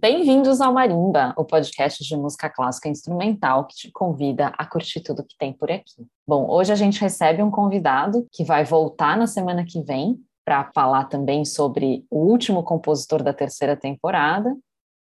[0.00, 5.24] Bem-vindos ao Marimba, o podcast de música clássica instrumental que te convida a curtir tudo
[5.24, 6.06] que tem por aqui.
[6.24, 10.70] Bom, hoje a gente recebe um convidado que vai voltar na semana que vem para
[10.72, 14.56] falar também sobre o último compositor da terceira temporada.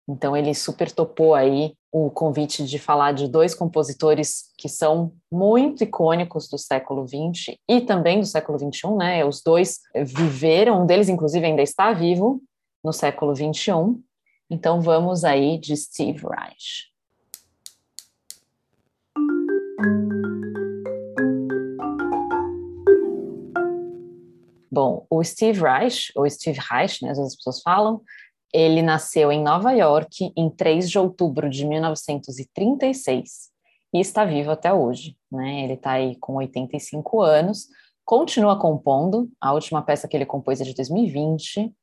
[0.08, 5.84] Então ele super topou aí o convite de falar de dois compositores que são muito
[5.84, 9.26] icônicos do século XX e também do século XXI, né?
[9.26, 12.42] Os dois viveram, um deles inclusive ainda está vivo
[12.82, 14.00] no século XXI,
[14.50, 16.94] então vamos aí de Steve Reich.
[24.72, 28.02] Bom, o Steve Reich, ou Steve Reich, né, as pessoas falam,
[28.54, 33.50] ele nasceu em Nova York em 3 de outubro de 1936
[33.94, 35.18] e está vivo até hoje.
[35.32, 35.64] Né?
[35.64, 37.68] Ele está aí com 85 anos,
[38.04, 41.74] continua compondo, a última peça que ele compôs é de 2020,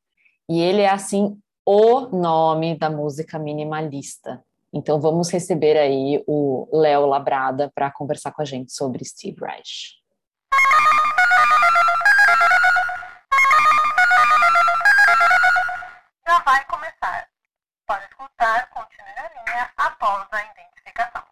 [0.50, 4.42] e ele é, assim, o nome da música minimalista.
[4.72, 10.00] Então vamos receber aí o Léo Labrada para conversar com a gente sobre Steve Reich.
[16.26, 17.28] Já vai começar.
[17.86, 21.22] Para escutar, continue na linha após a identificação.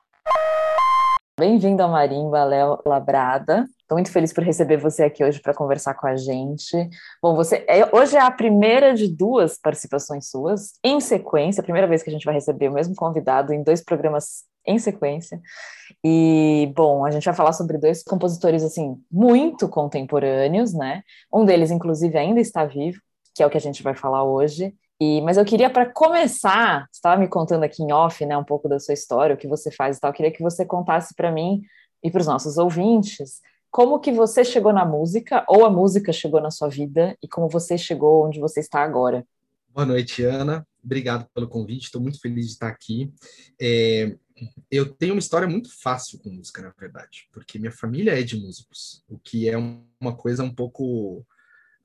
[1.38, 3.66] Bem-vindo ao Marimba, Léo Labrada.
[3.90, 6.76] Estou muito feliz por receber você aqui hoje para conversar com a gente.
[7.20, 11.88] Bom, você é, hoje é a primeira de duas participações suas em sequência, a primeira
[11.88, 15.40] vez que a gente vai receber o mesmo convidado em dois programas em sequência.
[16.04, 21.02] E bom, a gente vai falar sobre dois compositores assim muito contemporâneos, né?
[21.34, 23.00] Um deles inclusive ainda está vivo,
[23.34, 24.72] que é o que a gente vai falar hoje.
[25.00, 28.44] E, mas eu queria, para começar, você estava me contando aqui em off, né, um
[28.44, 30.10] pouco da sua história, o que você faz e tal.
[30.10, 31.60] Eu queria que você contasse para mim
[32.04, 36.40] e para os nossos ouvintes como que você chegou na música, ou a música chegou
[36.40, 39.26] na sua vida, e como você chegou onde você está agora.
[39.68, 40.66] Boa noite, Ana.
[40.82, 41.84] Obrigado pelo convite.
[41.84, 43.12] Estou muito feliz de estar aqui.
[43.60, 44.16] É,
[44.70, 48.36] eu tenho uma história muito fácil com música, na verdade, porque minha família é de
[48.36, 51.24] músicos, o que é uma coisa um pouco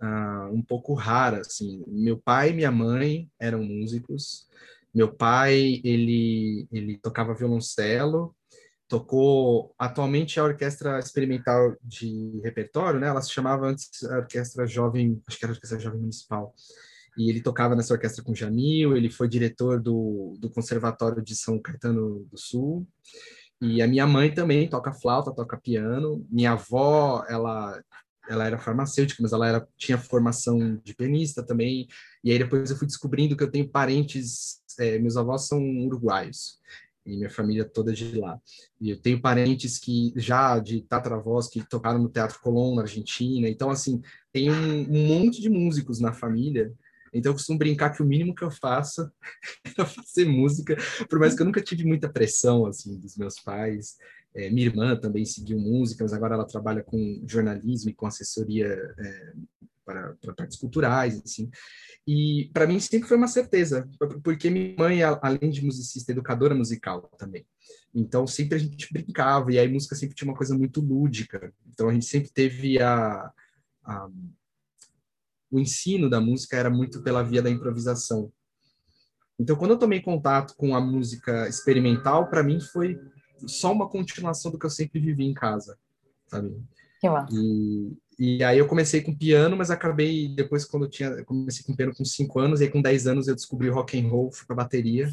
[0.01, 1.83] uh, um pouco rara, assim.
[1.87, 4.47] Meu pai e minha mãe eram músicos.
[4.93, 8.33] Meu pai, ele, ele tocava violoncelo,
[8.87, 13.07] tocou atualmente a orquestra experimental de repertório, né?
[13.07, 16.53] Ela se chamava antes a orquestra jovem, acho que era a orquestra jovem municipal.
[17.17, 21.59] E ele tocava nessa orquestra com Jamil, ele foi diretor do, do Conservatório de São
[21.59, 22.87] Caetano do Sul.
[23.61, 26.25] E a minha mãe também toca flauta, toca piano.
[26.29, 27.81] Minha avó, ela
[28.27, 31.87] ela era farmacêutica, mas ela era, tinha formação de pianista também.
[32.23, 36.59] E aí depois eu fui descobrindo que eu tenho parentes, é, meus avós são uruguaios
[37.05, 38.39] e minha família toda de lá.
[38.81, 43.47] E eu tenho parentes que já de tataravós que tocaram no Teatro Colón na Argentina.
[43.47, 44.01] Então assim,
[44.31, 46.73] tem um, um monte de músicos na família.
[47.13, 49.09] Então eu costumo brincar que o mínimo que eu faço
[49.63, 50.75] é fazer música,
[51.09, 53.97] por mais que eu nunca tive muita pressão assim dos meus pais.
[54.35, 58.67] É, minha irmã também seguiu música, mas agora ela trabalha com jornalismo e com assessoria
[58.67, 59.33] é,
[59.85, 61.49] para, para partes culturais, assim.
[62.07, 63.89] E para mim sempre foi uma certeza,
[64.23, 67.45] porque minha mãe, além de musicista, educadora musical também.
[67.93, 71.53] Então sempre a gente brincava, e aí música sempre tinha uma coisa muito lúdica.
[71.67, 73.31] Então a gente sempre teve a,
[73.83, 74.09] a
[75.51, 78.31] o ensino da música era muito pela via da improvisação.
[79.39, 82.99] Então, quando eu tomei contato com a música experimental, para mim foi
[83.47, 85.77] só uma continuação do que eu sempre vivi em casa,
[86.27, 86.55] sabe?
[86.99, 87.35] Que massa.
[87.35, 91.75] E, e aí eu comecei com piano, mas acabei depois quando eu tinha comecei com
[91.75, 94.45] piano com 5 anos, e aí com 10 anos eu descobri rock and roll, fui
[94.47, 95.09] para bateria.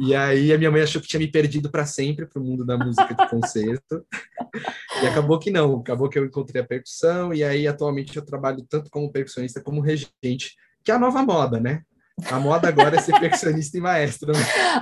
[0.00, 2.64] E aí a minha mãe achou que tinha me perdido para sempre para o mundo
[2.64, 4.04] da música de concerto.
[5.02, 8.64] e acabou que não, acabou que eu encontrei a percussão e aí atualmente eu trabalho
[8.68, 11.82] tanto como percussionista como regente, que é a nova moda, né?
[12.30, 14.32] A moda agora é ser percussionista e maestro.
[14.32, 14.38] Né?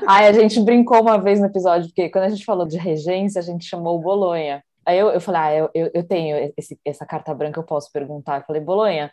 [0.07, 3.41] Ai, a gente brincou uma vez no episódio, porque quando a gente falou de regência,
[3.41, 4.63] a gente chamou o Bolonha.
[4.87, 7.91] Aí eu, eu falei, ah, eu, eu, eu tenho esse, essa carta branca, eu posso
[7.93, 8.41] perguntar.
[8.41, 9.11] Eu falei, Bolonha,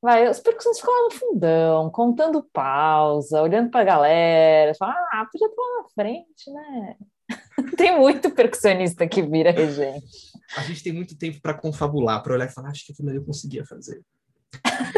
[0.00, 5.46] vai, os percussionistas ficam lá no fundão, contando pausa, olhando pra galera, falam, ah, podia
[5.46, 6.96] estar lá na frente, né?
[7.76, 10.32] tem muito percussionista que vira regente.
[10.56, 13.18] A gente tem muito tempo para confabular, para olhar e falar, acho que aquilo ali
[13.18, 14.02] eu conseguia fazer.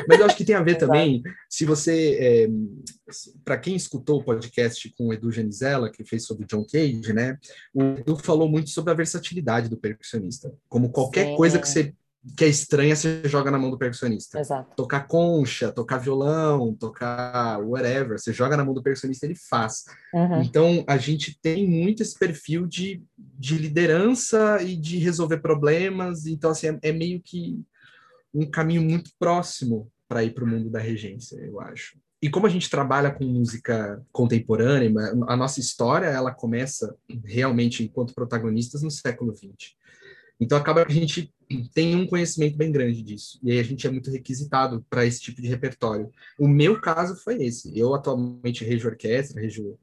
[0.09, 2.49] Mas eu acho que tem a ver também, se você, é,
[3.45, 7.39] para quem escutou o podcast com o Edu Genizella, que fez sobre John Cage, né?
[7.73, 10.53] O Edu falou muito sobre a versatilidade do percussionista.
[10.69, 11.37] Como qualquer Sim.
[11.37, 11.95] coisa que você
[12.37, 14.41] que é estranha, você joga na mão do percussionista.
[14.41, 14.75] Exato.
[14.75, 19.85] Tocar concha, tocar violão, tocar whatever, você joga na mão do percussionista, ele faz.
[20.13, 20.41] Uhum.
[20.41, 26.25] Então, a gente tem muito esse perfil de, de liderança e de resolver problemas.
[26.25, 27.63] Então, assim, é, é meio que
[28.35, 31.99] um caminho muito próximo para ir para o mundo da regência, eu acho.
[32.21, 34.91] E como a gente trabalha com música contemporânea,
[35.29, 39.75] a nossa história ela começa realmente enquanto protagonistas no século XX.
[40.41, 41.33] Então acaba que a gente
[41.73, 43.39] tem um conhecimento bem grande disso.
[43.43, 46.11] E aí a gente é muito requisitado para esse tipo de repertório.
[46.39, 47.79] O meu caso foi esse.
[47.79, 49.79] Eu atualmente rejo orquestra, rejo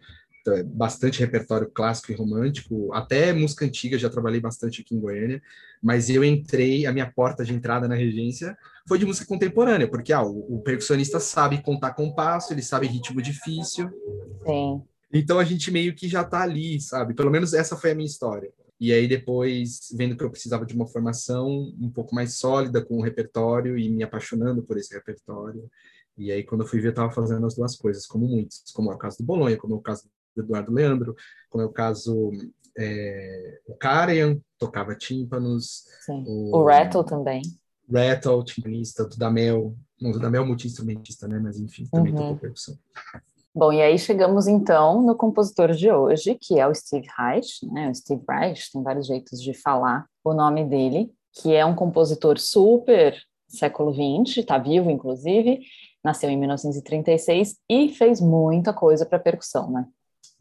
[0.66, 5.42] bastante repertório clássico e romântico, até música antiga, já trabalhei bastante aqui em Goiânia,
[5.82, 8.58] mas eu entrei, a minha porta de entrada na regência
[8.88, 13.22] foi de música contemporânea, porque ah, o, o percussionista sabe contar compasso, ele sabe ritmo
[13.22, 13.90] difícil.
[14.46, 14.82] Sim.
[15.14, 17.14] Então a gente meio que já tá ali, sabe?
[17.14, 18.52] Pelo menos essa foi a minha história.
[18.80, 22.98] E aí depois, vendo que eu precisava de uma formação um pouco mais sólida com
[22.98, 25.70] o repertório e me apaixonando por esse repertório.
[26.18, 28.92] E aí quando eu fui ver, eu estava fazendo as duas coisas, como muitos, como
[28.92, 31.16] é o caso do Bolonha, como é o caso do Eduardo Leandro,
[31.50, 32.31] como é o caso
[32.78, 35.86] é, o Karajan tocava tímpanos.
[36.06, 36.24] Sim.
[36.28, 37.42] O, o Rattle também.
[37.92, 41.39] Rattle, timpanista, do Damel, não, do Damel multi-instrumentista, né?
[41.39, 42.19] Mas enfim, também uhum.
[42.19, 42.75] tocou percussão.
[43.54, 47.89] Bom, e aí chegamos então no compositor de hoje, que é o Steve Reich, né?
[47.89, 52.39] O Steve Reich, tem vários jeitos de falar o nome dele, que é um compositor
[52.39, 55.60] super século XX, está vivo inclusive,
[56.01, 59.86] nasceu em 1936 e fez muita coisa para percussão, né?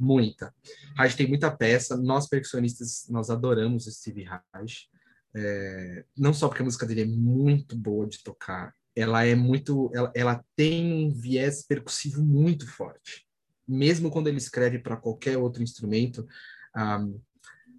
[0.00, 0.54] Muita.
[0.96, 4.88] Reich tem muita peça, nós percussionistas, nós adoramos o Steve Reich,
[5.34, 9.90] é, não só porque a música dele é muito boa de tocar, ela é muito,
[9.94, 13.26] ela, ela tem um viés percussivo muito forte.
[13.68, 16.26] Mesmo quando ele escreve para qualquer outro instrumento,
[16.74, 17.20] um,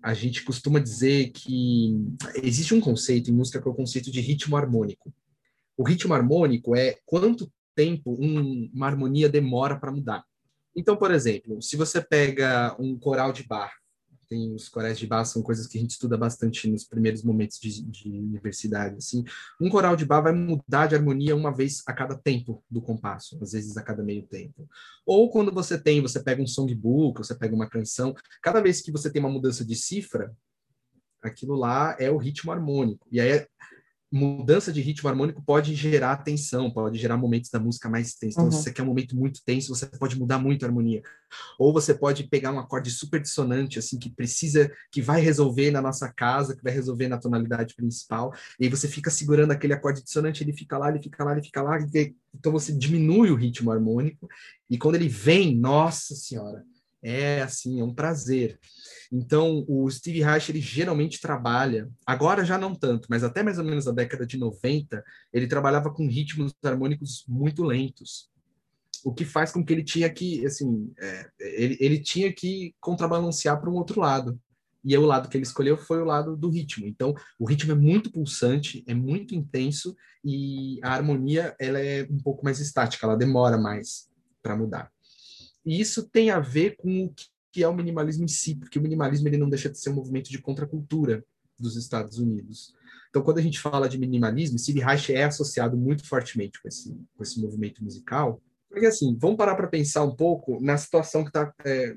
[0.03, 1.95] a gente costuma dizer que
[2.43, 5.11] existe um conceito em música que é o conceito de ritmo harmônico.
[5.75, 10.23] O ritmo harmônico é quanto tempo um, uma harmonia demora para mudar.
[10.75, 13.71] Então, por exemplo, se você pega um coral de bar
[14.31, 17.59] tem os corais de bar, são coisas que a gente estuda bastante nos primeiros momentos
[17.59, 19.25] de, de universidade, assim.
[19.59, 23.37] Um coral de bar vai mudar de harmonia uma vez a cada tempo do compasso,
[23.41, 24.69] às vezes a cada meio tempo.
[25.05, 28.89] Ou quando você tem, você pega um songbook, você pega uma canção, cada vez que
[28.89, 30.33] você tem uma mudança de cifra,
[31.21, 33.05] aquilo lá é o ritmo harmônico.
[33.11, 33.45] E aí
[34.11, 38.35] mudança de ritmo harmônico pode gerar tensão, pode gerar momentos da música mais tensos.
[38.35, 38.51] Então, uhum.
[38.51, 41.01] se você quer um momento muito tenso, você pode mudar muito a harmonia.
[41.57, 45.81] Ou você pode pegar um acorde super dissonante, assim, que precisa, que vai resolver na
[45.81, 50.03] nossa casa, que vai resolver na tonalidade principal, e aí você fica segurando aquele acorde
[50.03, 51.77] dissonante, ele fica lá, ele fica lá, ele fica lá,
[52.33, 54.27] então você diminui o ritmo harmônico,
[54.69, 56.65] e quando ele vem, nossa senhora,
[57.01, 58.59] é assim, é um prazer.
[59.11, 63.65] Então, o Steve Reich, ele geralmente trabalha, agora já não tanto, mas até mais ou
[63.65, 65.03] menos na década de 90,
[65.33, 68.29] ele trabalhava com ritmos harmônicos muito lentos.
[69.03, 73.59] O que faz com que ele tinha que, assim, é, ele, ele tinha que contrabalancear
[73.59, 74.39] para um outro lado.
[74.83, 76.87] E o lado que ele escolheu foi o lado do ritmo.
[76.87, 82.17] Então, o ritmo é muito pulsante, é muito intenso e a harmonia ela é um
[82.17, 84.09] pouco mais estática, ela demora mais
[84.41, 84.91] para mudar.
[85.65, 87.13] E isso tem a ver com o
[87.51, 89.95] que é o minimalismo em si, porque o minimalismo ele não deixa de ser um
[89.95, 91.23] movimento de contracultura
[91.59, 92.73] dos Estados Unidos.
[93.09, 96.97] Então, quando a gente fala de minimalismo, Steve Reich é associado muito fortemente com esse,
[97.15, 98.41] com esse movimento musical.
[98.69, 101.95] Porque, assim, vamos parar para pensar um pouco na situação que está é,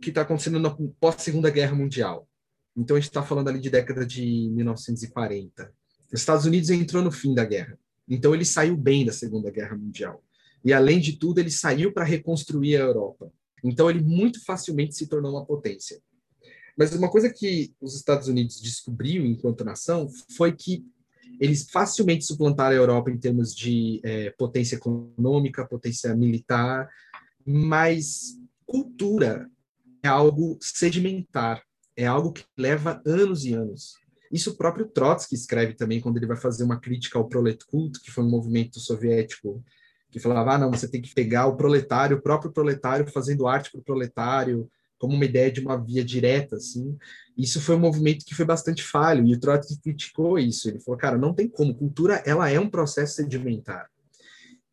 [0.00, 0.70] que tá acontecendo na
[1.00, 2.28] pós-Segunda Guerra Mundial.
[2.76, 5.72] Então, a gente está falando ali de década de 1940.
[6.12, 7.78] Os Estados Unidos entrou no fim da guerra.
[8.06, 10.22] Então, ele saiu bem da Segunda Guerra Mundial.
[10.64, 13.32] E, além de tudo, ele saiu para reconstruir a Europa.
[13.64, 16.00] Então, ele muito facilmente se tornou uma potência.
[16.76, 20.84] Mas uma coisa que os Estados Unidos descobriu enquanto nação foi que
[21.40, 26.88] eles facilmente suplantaram a Europa em termos de é, potência econômica, potência militar,
[27.44, 29.50] mas cultura
[30.02, 31.62] é algo sedimentar,
[31.96, 33.94] é algo que leva anos e anos.
[34.30, 38.10] Isso o próprio Trotsky escreve também quando ele vai fazer uma crítica ao proletkult, que
[38.10, 39.62] foi um movimento soviético
[40.12, 43.72] que falava, ah, não, você tem que pegar o proletário, o próprio proletário fazendo arte
[43.72, 46.96] para o proletário, como uma ideia de uma via direta, assim.
[47.36, 50.68] Isso foi um movimento que foi bastante falho, e o Trotsky criticou isso.
[50.68, 53.90] Ele falou, cara, não tem como, cultura, ela é um processo sedimentar.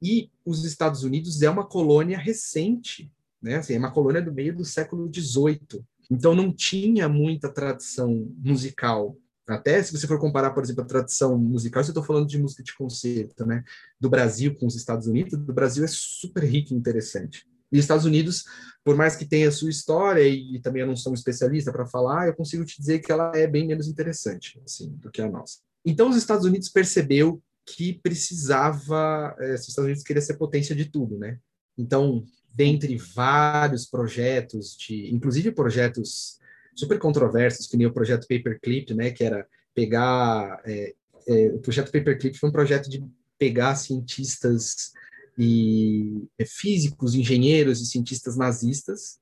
[0.01, 3.09] E os Estados Unidos é uma colônia recente,
[3.41, 3.55] né?
[3.55, 5.81] Assim, é uma colônia do meio do século XVIII.
[6.11, 9.15] Então não tinha muita tradição musical
[9.49, 12.37] até se você for comparar, por exemplo, a tradição musical, se eu estou falando de
[12.37, 13.63] música de concerto, né,
[13.99, 17.47] do Brasil com os Estados Unidos, do Brasil é super rico e interessante.
[17.71, 18.45] E os Estados Unidos,
[18.83, 21.85] por mais que tenha a sua história, e, também eu não sou um especialista para
[21.85, 25.29] falar, eu consigo te dizer que ela é bem menos interessante assim, do que a
[25.29, 25.59] nossa.
[25.85, 30.85] Então, os Estados Unidos percebeu que precisava, eh, os Estados Unidos queria ser potência de
[30.85, 31.37] tudo, né?
[31.77, 36.39] Então, dentre vários projetos, de, inclusive projetos
[36.75, 40.61] super controversos, que nem o projeto Paperclip, né, que era pegar...
[40.65, 40.93] É,
[41.27, 43.03] é, o projeto Paperclip foi um projeto de
[43.37, 44.91] pegar cientistas
[45.37, 49.19] e é, físicos, engenheiros e cientistas nazistas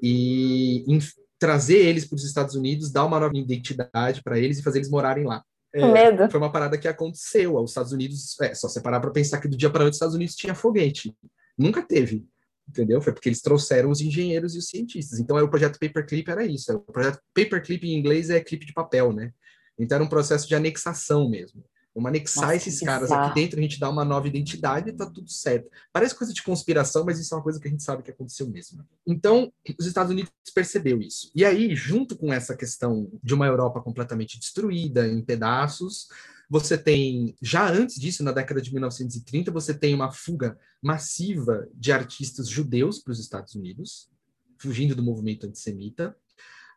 [0.00, 0.98] e em,
[1.38, 4.90] trazer eles para os Estados Unidos, dar uma nova identidade para eles e fazer eles
[4.90, 5.42] morarem lá.
[5.72, 6.30] É, Medo.
[6.30, 7.56] Foi uma parada que aconteceu.
[7.56, 10.14] Os Estados Unidos, é só separar para pensar que do dia para noite os Estados
[10.14, 11.14] Unidos tinha foguete.
[11.56, 12.24] Nunca teve,
[12.68, 13.00] entendeu?
[13.00, 15.18] Foi porque eles trouxeram os engenheiros e os cientistas.
[15.18, 16.72] Então, o projeto Paperclip era isso.
[16.72, 19.32] O projeto Paperclip em inglês é clipe de papel, né?
[19.78, 21.64] Então, era um processo de anexação mesmo.
[21.94, 25.06] Vamos anexar Nossa, esses caras aqui dentro, a gente dá uma nova identidade e tá
[25.06, 25.68] tudo certo.
[25.92, 28.48] Parece coisa de conspiração, mas isso é uma coisa que a gente sabe que aconteceu
[28.48, 28.84] mesmo.
[29.04, 31.30] Então, os Estados Unidos percebeu isso.
[31.34, 36.08] E aí, junto com essa questão de uma Europa completamente destruída, em pedaços,
[36.48, 41.92] você tem, já antes disso, na década de 1930, você tem uma fuga massiva de
[41.92, 44.08] artistas judeus para os Estados Unidos,
[44.56, 46.16] fugindo do movimento antissemita.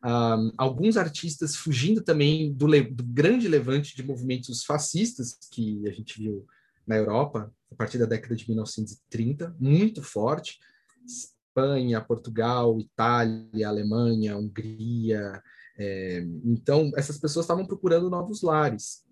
[0.03, 6.19] Um, alguns artistas fugindo também do, do, grande levante de movimentos fascistas que a gente
[6.19, 6.45] viu
[6.87, 10.59] na Europa a partir da década de 1930, muito forte.
[11.05, 15.41] Espanha, Portugal, Itália, Alemanha, Hungria.
[15.77, 19.05] É, então, essas pessoas estavam procurando novos lares.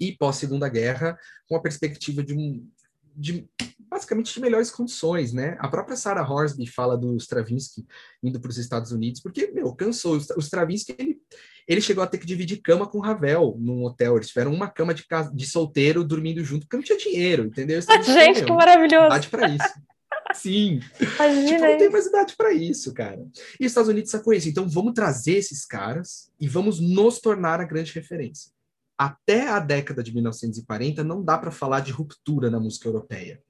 [0.00, 2.66] E pós-Segunda Guerra, com a perspectiva de um,
[3.18, 3.48] de
[3.90, 5.56] basicamente de melhores condições, né?
[5.58, 7.86] A própria Sarah Horsby fala do Stravinsky
[8.22, 10.18] indo para os Estados Unidos, porque, meu, cansou.
[10.36, 11.18] O Stravinsky, ele,
[11.66, 14.16] ele chegou a ter que dividir cama com Ravel num hotel.
[14.16, 17.80] Eles tiveram uma cama de, casa, de solteiro dormindo junto, porque não tinha dinheiro, entendeu?
[18.04, 19.30] Gente, que maravilhoso!
[19.30, 19.88] Para isso.
[20.34, 20.80] Sim.
[21.00, 23.26] Imagina tipo, não tem mais idade para isso, cara.
[23.58, 24.48] E os Estados Unidos sacou isso.
[24.48, 28.52] Então, vamos trazer esses caras e vamos nos tornar a grande referência
[28.98, 33.40] até a década de 1940 não dá para falar de ruptura na música europeia.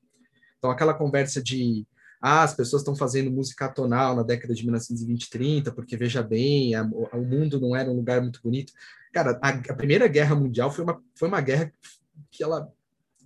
[0.59, 1.87] Então aquela conversa de
[2.21, 6.23] ah, as pessoas estão fazendo música atonal na década de 1920 e 30, porque veja
[6.23, 8.73] bem, a, o mundo não era um lugar muito bonito.
[9.13, 11.73] Cara, a, a, Primeira Guerra Mundial foi uma, foi uma guerra
[12.31, 12.71] que ela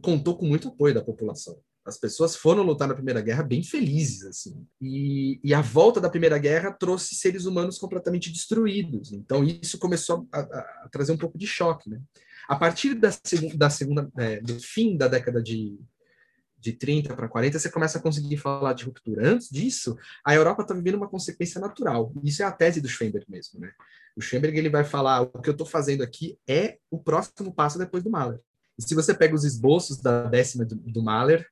[0.02, 1.58] contou com muito apoio da população.
[1.84, 4.66] As pessoas foram lutar na Primeira Guerra bem felizes, assim.
[4.80, 9.12] E, e a volta da Primeira Guerra trouxe seres humanos completamente destruídos.
[9.12, 12.00] Então, isso começou a, a, a trazer um pouco de choque, né?
[12.48, 15.78] A partir da, seg da segunda, é, do fim da década de,
[16.58, 19.28] de 30 para 40, você começa a conseguir falar de ruptura.
[19.28, 22.12] Antes disso, a Europa está vivendo uma consequência natural.
[22.22, 23.72] Isso é a tese do Schoenberg mesmo, né?
[24.16, 27.78] O Schoenberg ele vai falar o que eu estou fazendo aqui é o próximo passo
[27.78, 28.40] depois do Mahler.
[28.78, 31.46] E se você pega os esboços da décima do, do Mahler,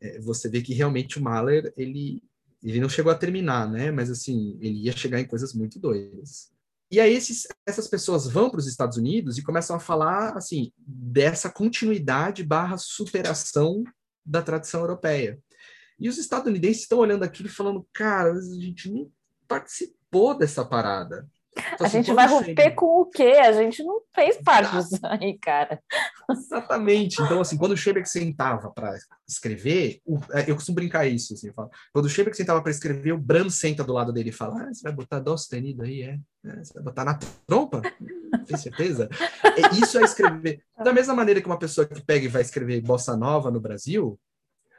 [0.00, 2.22] é, você vê que realmente o Mahler, ele,
[2.62, 3.90] ele não chegou a terminar, né?
[3.90, 6.52] Mas, assim, ele ia chegar em coisas muito doidas.
[6.90, 10.72] E aí esses, essas pessoas vão para os Estados Unidos e começam a falar, assim,
[10.78, 13.82] dessa continuidade barra superação
[14.24, 15.38] da tradição europeia.
[15.98, 19.10] E os estadunidenses estão olhando aquilo e falando, cara, a gente não
[19.48, 21.28] participou dessa parada.
[21.80, 22.74] A gente vai romper chega...
[22.74, 23.34] com o quê?
[23.40, 25.80] A gente não fez parte disso aí, cara.
[26.30, 27.20] Exatamente.
[27.22, 28.96] Então, assim, quando o Scheber sentava para
[29.28, 30.18] escrever, o...
[30.32, 33.48] É, eu costumo brincar isso, assim, falo, quando o Scheber sentava para escrever, o Bram
[33.50, 36.18] senta do lado dele e fala, ah, você vai botar dó sustenido aí, é?
[36.46, 36.64] é?
[36.64, 37.82] Você vai botar na trompa?
[38.46, 39.08] Tem certeza?
[39.44, 40.60] É, isso é escrever.
[40.82, 44.18] Da mesma maneira que uma pessoa que pega e vai escrever bossa nova no Brasil,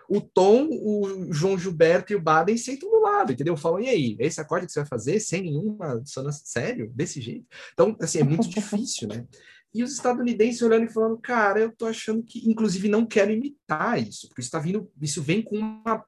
[0.10, 3.58] o Tom, o João Gilberto e o Baden sentam do lado, entendeu?
[3.58, 6.44] Falam, e aí, esse acorde que você vai fazer sem nenhuma dissonância?
[6.46, 6.92] Sério?
[6.94, 7.46] Desse jeito?
[7.74, 9.26] Então, assim, é muito difícil, né?
[9.74, 14.02] E os estadunidenses olhando e falando, cara, eu tô achando que, inclusive, não quero imitar
[14.02, 16.06] isso, porque isso tá vindo, isso vem com uma,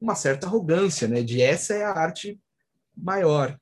[0.00, 1.22] uma certa arrogância, né?
[1.22, 2.40] De essa é a arte
[2.96, 3.58] maior.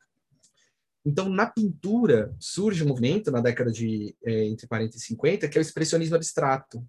[1.07, 5.57] Então, na pintura, surge um movimento na década de é, entre 40 e 50, que
[5.57, 6.85] é o expressionismo abstrato,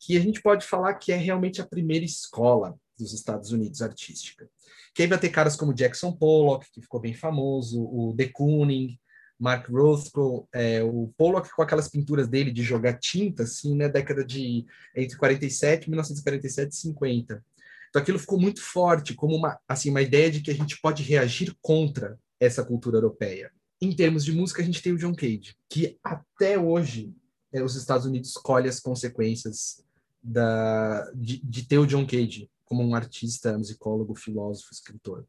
[0.00, 4.48] que a gente pode falar que é realmente a primeira escola dos Estados Unidos artística.
[4.94, 8.98] Que aí vai ter caras como Jackson Pollock, que ficou bem famoso, o De Kooning,
[9.38, 14.24] Mark Rothko, é, o Pollock com aquelas pinturas dele de jogar tinta, assim, né, década
[14.24, 17.44] de entre 47 1947 e 50.
[17.90, 21.02] Então aquilo ficou muito forte, como uma, assim, uma ideia de que a gente pode
[21.02, 23.50] reagir contra essa cultura europeia.
[23.80, 27.14] Em termos de música, a gente tem o John Cage, que até hoje
[27.52, 29.84] é, os Estados Unidos colhe as consequências
[30.26, 35.24] da, de, de ter o John Cage como um artista, musicólogo, filósofo, escritor.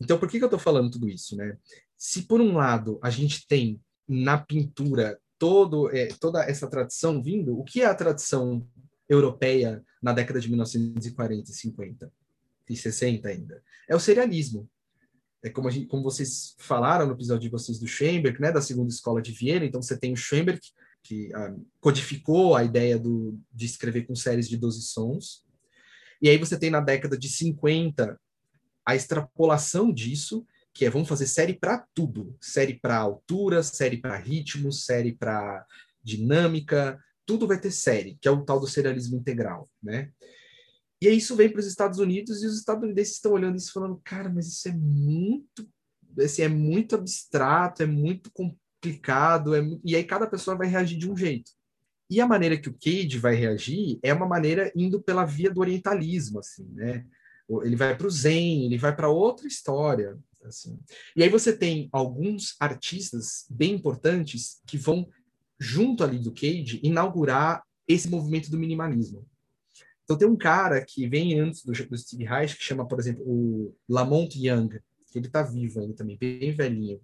[0.00, 1.56] Então, por que, que eu estou falando tudo isso, né?
[1.96, 7.56] Se por um lado a gente tem na pintura todo, é, toda essa tradição vindo,
[7.56, 8.66] o que é a tradição
[9.08, 12.12] europeia na década de 1940 e 50
[12.68, 13.62] e 60 ainda?
[13.88, 14.68] É o serialismo.
[15.42, 18.92] É como, gente, como vocês falaram no episódio de vocês do Schoenberg, né, da segunda
[18.92, 20.60] escola de Viena, então você tem o Schoenberg
[21.02, 21.30] que
[21.80, 25.44] codificou a ideia do, de escrever com séries de 12 sons.
[26.20, 28.18] E aí você tem na década de 50
[28.84, 34.16] a extrapolação disso, que é vamos fazer série para tudo, série para altura, série para
[34.16, 35.64] ritmo, série para
[36.02, 40.10] dinâmica, tudo vai ter série, que é o tal do serialismo integral, né?
[41.00, 44.00] E aí isso vem para os Estados Unidos e os estadunidenses estão olhando isso falando,
[44.04, 45.66] cara, mas isso é muito,
[46.18, 48.30] assim, é muito abstrato, é muito
[48.80, 51.52] complicado, é, e aí cada pessoa vai reagir de um jeito.
[52.08, 55.60] E a maneira que o Cage vai reagir é uma maneira indo pela via do
[55.60, 57.06] orientalismo, assim, né?
[57.62, 60.78] Ele vai para o Zen, ele vai para outra história, assim.
[61.14, 65.08] E aí você tem alguns artistas bem importantes que vão
[65.58, 69.26] junto ali do Cage inaugurar esse movimento do minimalismo.
[70.04, 73.22] Então tem um cara que vem antes do, do Steve Reich que chama, por exemplo,
[73.24, 74.80] o Lamont Young,
[75.12, 77.00] que ele está vivo ainda também, bem velhinho.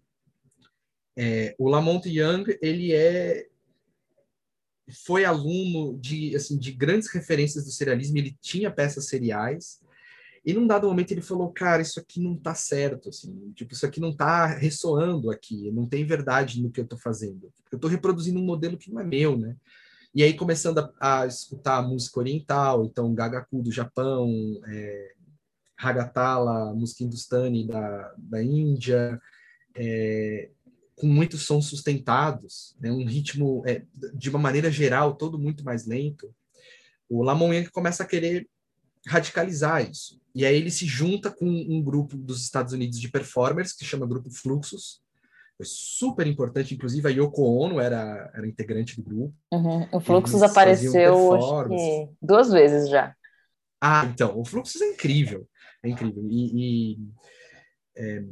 [1.16, 3.46] É, o Lamont Young, ele é
[5.04, 9.80] foi aluno de assim de grandes referências do serialismo, ele tinha peças seriais.
[10.44, 13.85] E num dado momento ele falou, cara, isso aqui não tá certo, assim, tipo, isso
[13.85, 17.52] aqui não tá ressoando aqui, não tem verdade no que eu tô fazendo.
[17.73, 19.56] Eu tô reproduzindo um modelo que não é meu, né?
[20.14, 24.30] E aí começando a, a escutar música oriental, então Gagaku do Japão,
[24.68, 25.12] é,
[25.76, 29.20] Ragatala, música hindustani da, da Índia,
[29.75, 30.49] é,
[30.96, 33.82] com muitos sons sustentados, né, um ritmo, é,
[34.14, 36.34] de uma maneira geral, todo muito mais lento,
[37.08, 38.48] o Lamon Yang começa a querer
[39.06, 40.20] radicalizar isso.
[40.34, 44.06] E aí ele se junta com um grupo dos Estados Unidos de performers, que chama
[44.06, 45.00] Grupo Fluxus.
[45.56, 49.34] Foi super importante, inclusive a Yoko Ono era, era integrante do grupo.
[49.52, 49.88] Uhum.
[49.92, 51.14] O Fluxus apareceu
[52.20, 53.14] duas vezes já.
[53.80, 55.48] Ah, então, o Fluxus é incrível.
[55.82, 56.26] É incrível.
[56.28, 56.98] E, e
[57.96, 58.24] é,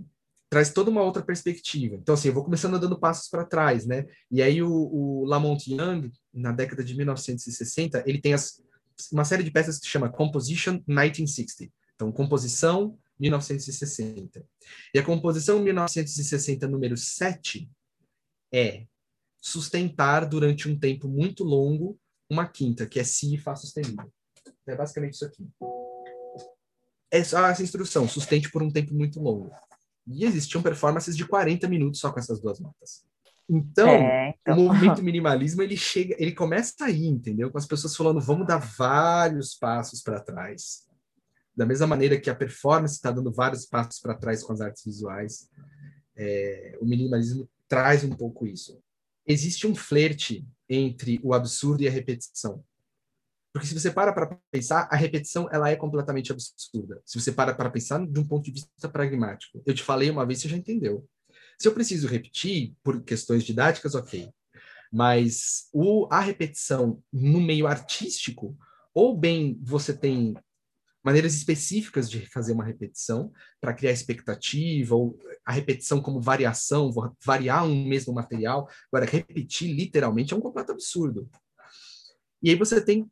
[0.54, 1.96] traz toda uma outra perspectiva.
[1.96, 4.06] Então, assim, eu vou começando dando passos para trás, né?
[4.30, 8.62] E aí o, o, Lamont Young, na década de 1960, ele tem as,
[9.10, 11.72] uma série de peças que se chama Composition 1960.
[11.96, 14.46] Então, composição 1960.
[14.94, 17.68] E a composição 1960, número 7,
[18.52, 18.86] é
[19.42, 21.98] sustentar durante um tempo muito longo
[22.30, 24.08] uma quinta, que é si e fá sustenido.
[24.68, 25.48] É basicamente isso aqui.
[27.10, 29.50] É só essa instrução, sustente por um tempo muito longo.
[30.06, 33.04] E existiam performances de 40 minutos só com essas duas notas.
[33.48, 37.50] Então, é, então, o movimento minimalismo ele chega, ele começa aí, entendeu?
[37.50, 40.88] Com as pessoas falando, vamos dar vários passos para trás.
[41.54, 44.84] Da mesma maneira que a performance está dando vários passos para trás com as artes
[44.84, 45.48] visuais,
[46.16, 48.80] é, o minimalismo traz um pouco isso.
[49.26, 52.64] Existe um flerte entre o absurdo e a repetição.
[53.54, 57.00] Porque se você para para pensar, a repetição ela é completamente absurda.
[57.06, 59.62] Se você para para pensar de um ponto de vista pragmático.
[59.64, 61.08] Eu te falei uma vez, você já entendeu.
[61.56, 64.28] Se eu preciso repetir por questões didáticas, ok.
[64.92, 68.58] Mas o, a repetição no meio artístico,
[68.92, 70.34] ou bem você tem
[71.04, 76.90] maneiras específicas de fazer uma repetição para criar expectativa, ou a repetição como variação,
[77.24, 78.68] variar um mesmo material.
[78.92, 81.30] Agora, repetir literalmente é um completo absurdo.
[82.42, 83.08] E aí você tem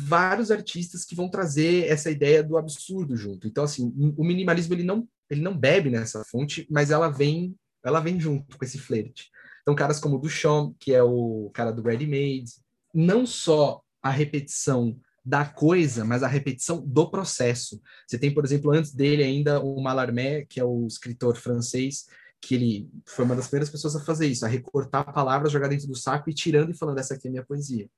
[0.00, 3.46] vários artistas que vão trazer essa ideia do absurdo junto.
[3.46, 8.00] Então, assim, o minimalismo ele não, ele não bebe nessa fonte, mas ela vem, ela
[8.00, 9.30] vem junto com esse flerte.
[9.62, 12.50] Então, caras como o Duchamp, que é o cara do Ready Made,
[12.94, 17.80] não só a repetição da coisa, mas a repetição do processo.
[18.06, 22.06] Você tem, por exemplo, antes dele ainda o Mallarmé, que é o escritor francês,
[22.40, 25.86] que ele foi uma das primeiras pessoas a fazer isso, a recortar palavras, jogar dentro
[25.86, 27.88] do saco e tirando e falando essa aqui é minha poesia.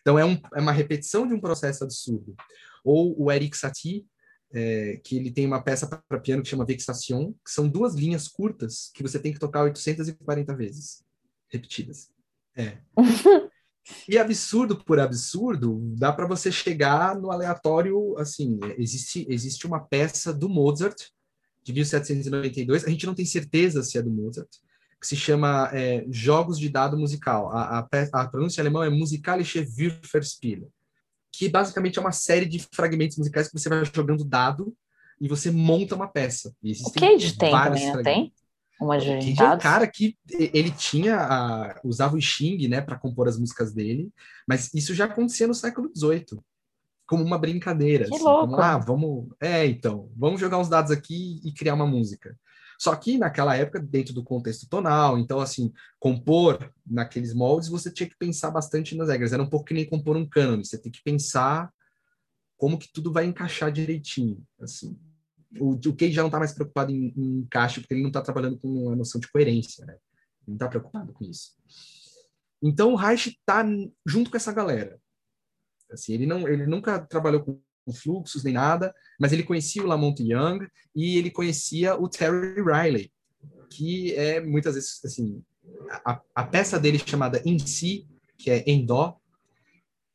[0.00, 2.34] Então é, um, é uma repetição de um processo absurdo.
[2.82, 4.06] Ou o Eric Satie,
[4.52, 8.26] é, que ele tem uma peça para piano que chama Vexation, que são duas linhas
[8.26, 11.04] curtas que você tem que tocar 840 vezes,
[11.48, 12.10] repetidas.
[12.56, 12.78] É.
[14.08, 20.32] e absurdo por absurdo, dá para você chegar no aleatório, assim, existe, existe uma peça
[20.32, 21.10] do Mozart,
[21.62, 24.48] de 1792, a gente não tem certeza se é do Mozart,
[25.00, 27.50] que se chama é, Jogos de Dado Musical.
[27.50, 30.68] A, a, a pronúncia alemã é Musikalische Würfelspiele,
[31.32, 34.74] que basicamente é uma série de fragmentos musicais que você vai jogando dado
[35.20, 36.54] e você monta uma peça.
[36.62, 38.32] E o Cage tem também, não tem?
[38.80, 42.98] Uma o Cage é um cara que ele tinha a, usava o Xing, né, para
[42.98, 44.10] compor as músicas dele,
[44.46, 46.40] mas isso já acontecia no século XVIII
[47.10, 48.04] como uma brincadeira.
[48.04, 48.50] Que assim, louco.
[48.50, 49.28] Como, ah, vamos.
[49.40, 52.38] É, então, vamos jogar uns dados aqui e criar uma música.
[52.78, 58.08] Só que naquela época, dentro do contexto tonal, então, assim, compor naqueles moldes, você tinha
[58.08, 59.32] que pensar bastante nas regras.
[59.32, 61.68] Era um pouco que nem compor um cânone, você tem que pensar
[62.56, 64.96] como que tudo vai encaixar direitinho, assim.
[65.58, 68.22] O, o Kay já não está mais preocupado em, em encaixe, porque ele não está
[68.22, 69.94] trabalhando com a noção de coerência, né?
[69.94, 71.54] Ele não está preocupado com isso.
[72.62, 73.66] Então, o Reich está
[74.06, 74.96] junto com essa galera.
[75.90, 77.60] Assim, ele, não, ele nunca trabalhou com
[77.92, 83.10] fluxos nem nada, mas ele conhecia o Lamont Young e ele conhecia o Terry Riley,
[83.68, 85.42] que é muitas vezes assim
[86.04, 89.18] a, a peça dele chamada Em Si, que é em dó,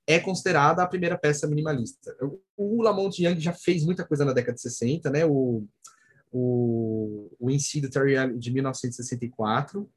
[0.08, 2.16] é considerada a primeira peça minimalista.
[2.56, 5.26] O Lamont Young já fez muita coisa na década de 60, né?
[5.26, 5.66] O,
[6.32, 9.90] o, o In Si do Terry Allen de 1964,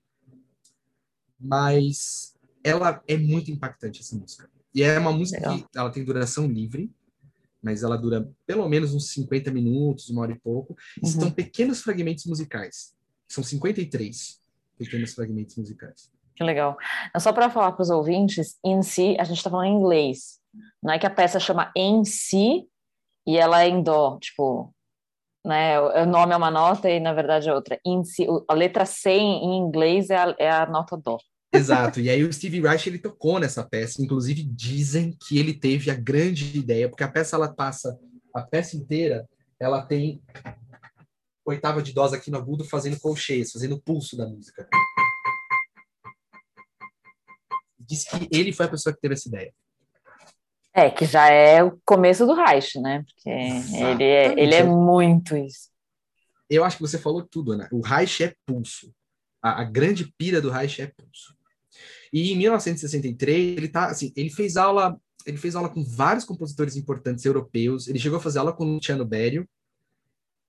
[1.39, 4.51] mas ela é muito impactante essa música.
[4.75, 5.59] E é uma música Legal.
[5.59, 6.91] que ela tem duração livre,
[7.63, 10.77] mas ela dura pelo menos uns 50 minutos, uma hora e pouco.
[11.03, 11.09] Uhum.
[11.09, 12.95] São pequenos fragmentos musicais.
[13.27, 14.41] São 53
[14.79, 16.11] pequenos fragmentos musicais.
[16.37, 16.77] Que legal.
[17.19, 20.39] Só para falar para os ouvintes, em si, a gente está falando em inglês.
[20.83, 22.69] Não é que a peça chama em si
[23.27, 24.73] e ela é em dó, tipo,
[25.45, 25.81] né?
[25.81, 27.81] O nome é uma nota e na verdade é outra.
[27.85, 31.19] Em si, a letra C em inglês é a, é a nota dó.
[31.53, 32.01] Exato.
[32.01, 34.03] E aí o Steve Reich ele tocou nessa peça.
[34.03, 37.99] Inclusive dizem que ele teve a grande ideia, porque a peça ela passa
[38.35, 40.23] a peça inteira, ela tem
[41.45, 44.69] oitava de dó aqui no agudo fazendo colcheias, fazendo pulso da música
[47.89, 49.53] diz que ele foi a pessoa que teve essa ideia.
[50.75, 53.03] É, que já é o começo do Reich, né?
[53.03, 55.71] Porque ele é, ele é muito isso.
[56.49, 57.69] Eu acho que você falou tudo, Ana.
[57.73, 58.95] O Reich é pulso.
[59.43, 61.37] A, a, grande pira do Reich é pulso.
[62.13, 66.77] E em 1963, ele tá assim, ele fez aula, ele fez aula com vários compositores
[66.77, 67.89] importantes europeus.
[67.89, 69.49] Ele chegou a fazer aula com Luciano Berio,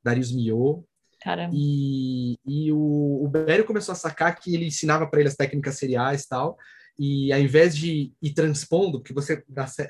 [0.03, 0.83] Darius Milhaud,
[1.21, 1.53] Caramba.
[1.53, 5.77] E, e o, o Berio começou a sacar que ele ensinava para ele as técnicas
[5.77, 6.57] seriais e tal
[6.99, 9.41] e ao invés de ir transpondo, porque você,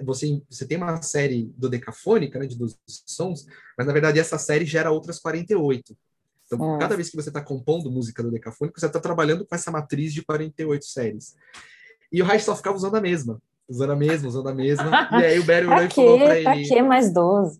[0.03, 4.63] você, você tem uma série dodecafônica, né, de 12 sons, mas na verdade essa série
[4.63, 5.97] gera outras 48.
[6.51, 10.13] Então, cada vez que você está compondo música dodecafônica, você está trabalhando com essa matriz
[10.13, 11.35] de 48 séries.
[12.12, 15.09] E o Reich só ficava usando a mesma, usando a mesma, usando a mesma.
[15.21, 16.43] e aí o Barry e falou para ele...
[16.43, 17.59] Pra que mais 12?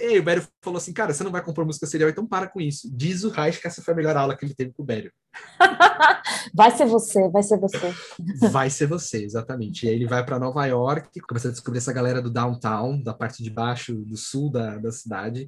[0.00, 2.58] E o Bério falou assim, cara, você não vai compor música serial, então para com
[2.58, 2.90] isso.
[2.90, 5.12] Diz o Reich que essa foi a melhor aula que ele teve com o Bério.
[6.54, 7.94] vai ser você, vai ser você.
[8.50, 9.84] Vai ser você, exatamente.
[9.84, 13.12] E aí ele vai para Nova York, começa a descobrir essa galera do downtown, da
[13.12, 15.46] parte de baixo, do sul da, da cidade,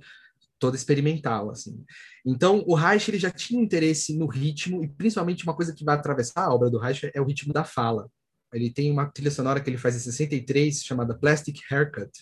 [0.63, 1.85] toda experimental, assim.
[2.25, 5.97] Então, o Reich, ele já tinha interesse no ritmo, e principalmente uma coisa que vai
[5.97, 8.09] atravessar a obra do Reich é o ritmo da fala.
[8.53, 12.13] Ele tem uma trilha sonora que ele faz em 63, chamada Plastic Haircut,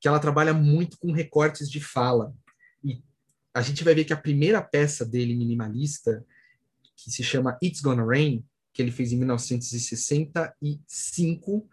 [0.00, 2.34] que ela trabalha muito com recortes de fala.
[2.82, 3.00] E
[3.54, 6.26] a gente vai ver que a primeira peça dele minimalista,
[6.96, 11.68] que se chama It's Gonna Rain, que ele fez em 1965,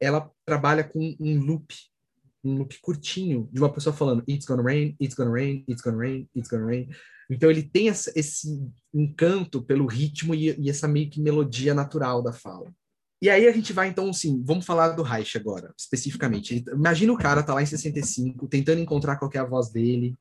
[0.00, 1.74] ela trabalha com um loop,
[2.44, 5.96] um loop curtinho, de uma pessoa falando It's gonna rain, it's gonna rain, it's gonna
[5.96, 6.88] rain, it's gonna rain.
[7.30, 8.48] Então ele tem essa, esse
[8.92, 12.72] encanto pelo ritmo e, e essa meio que melodia natural da fala.
[13.22, 16.64] E aí a gente vai, então, assim, vamos falar do Reich agora, especificamente.
[16.72, 20.16] Imagina o cara tá lá em 65, tentando encontrar qual é a voz dele.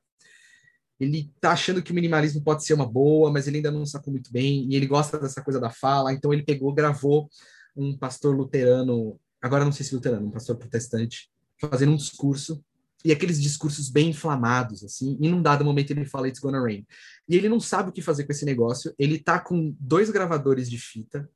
[1.00, 4.14] Ele tá achando que o minimalismo pode ser uma boa, mas ele ainda não sacou
[4.14, 7.28] muito bem, e ele gosta dessa coisa da fala, então ele pegou, gravou
[7.76, 11.32] um pastor luterano, agora não sei se luterano, um pastor protestante,
[11.70, 12.64] fazendo um discurso,
[13.04, 16.86] e aqueles discursos bem inflamados, assim, e num dado momento ele fala It's Gonna Rain.
[17.28, 20.70] E ele não sabe o que fazer com esse negócio, ele tá com dois gravadores
[20.70, 21.30] de fita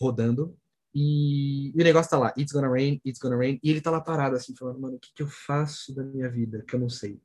[0.00, 0.56] rodando,
[0.94, 3.90] e, e, o negócio tá lá, it's gonna rain, it's gonna rain, e ele tá
[3.90, 6.80] lá parado assim, falando, mano, o que, que eu faço da minha vida que eu
[6.80, 7.18] não sei?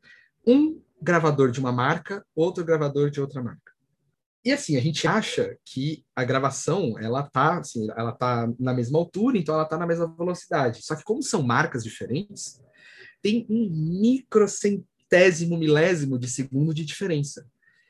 [0.45, 3.76] Um gravador de uma marca, outro gravador de outra marca.
[4.45, 8.97] E assim, a gente acha que a gravação, ela tá, assim, ela tá na mesma
[8.97, 10.83] altura, então ela tá na mesma velocidade.
[10.83, 12.61] Só que como são marcas diferentes,
[13.21, 17.45] tem um microcentésimo milésimo de segundo de diferença.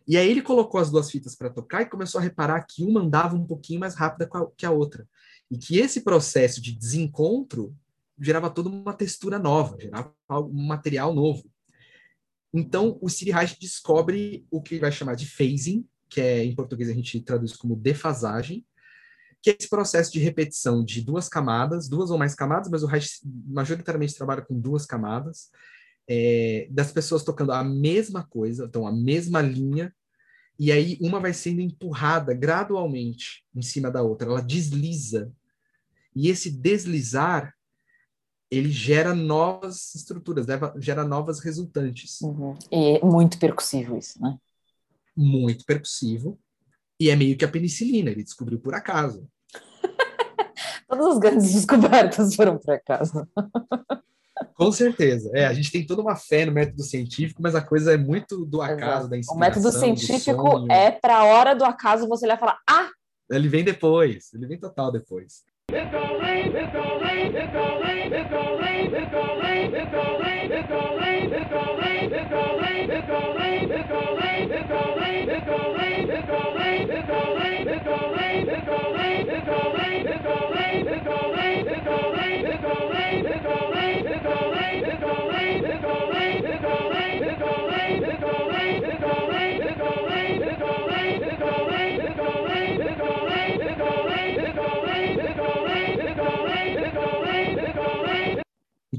[0.07, 3.01] E aí ele colocou as duas fitas para tocar e começou a reparar que uma
[3.01, 5.07] andava um pouquinho mais rápida que a outra.
[5.51, 7.75] E que esse processo de desencontro
[8.19, 11.43] gerava toda uma textura nova, gerava um material novo.
[12.53, 16.89] Então, o Siri Reich descobre o que vai chamar de phasing, que é, em português
[16.89, 18.65] a gente traduz como defasagem,
[19.41, 22.87] que é esse processo de repetição de duas camadas, duas ou mais camadas, mas o
[22.87, 25.49] Reich majoritariamente trabalha com duas camadas,
[26.07, 29.93] é, das pessoas tocando a mesma coisa, então a mesma linha,
[30.59, 35.31] e aí uma vai sendo empurrada gradualmente em cima da outra, ela desliza.
[36.15, 37.53] E esse deslizar,
[38.49, 42.19] ele gera novas estruturas, leva, gera novas resultantes.
[42.21, 42.57] Uhum.
[42.71, 44.37] E é muito percussivo isso, né?
[45.17, 46.39] Muito percussivo.
[46.99, 49.27] E é meio que a penicilina, ele descobriu por acaso.
[50.87, 53.27] Todas as grandes descobertas foram por acaso.
[54.55, 55.29] Com certeza.
[55.33, 58.45] É, a gente tem toda uma fé no método científico, mas a coisa é muito
[58.45, 59.09] do acaso, Exato.
[59.09, 59.35] da inspiração.
[59.35, 62.89] O método científico é para a hora do acaso você vai falar, ah!
[63.29, 65.43] Ele vem depois, ele vem total depois.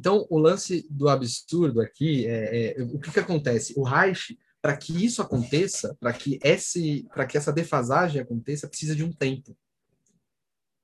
[0.08, 3.74] Então, o lance do absurdo aqui é, é o que, que acontece?
[3.76, 8.94] O Reich, para que isso aconteça, para que esse, para que essa defasagem aconteça, precisa
[8.94, 9.56] de um tempo,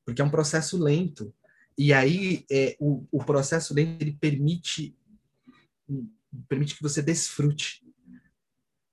[0.04, 1.34] porque é um processo lento.
[1.76, 4.96] E aí, é, o, o processo lento ele permite
[6.48, 7.82] permite que você desfrute,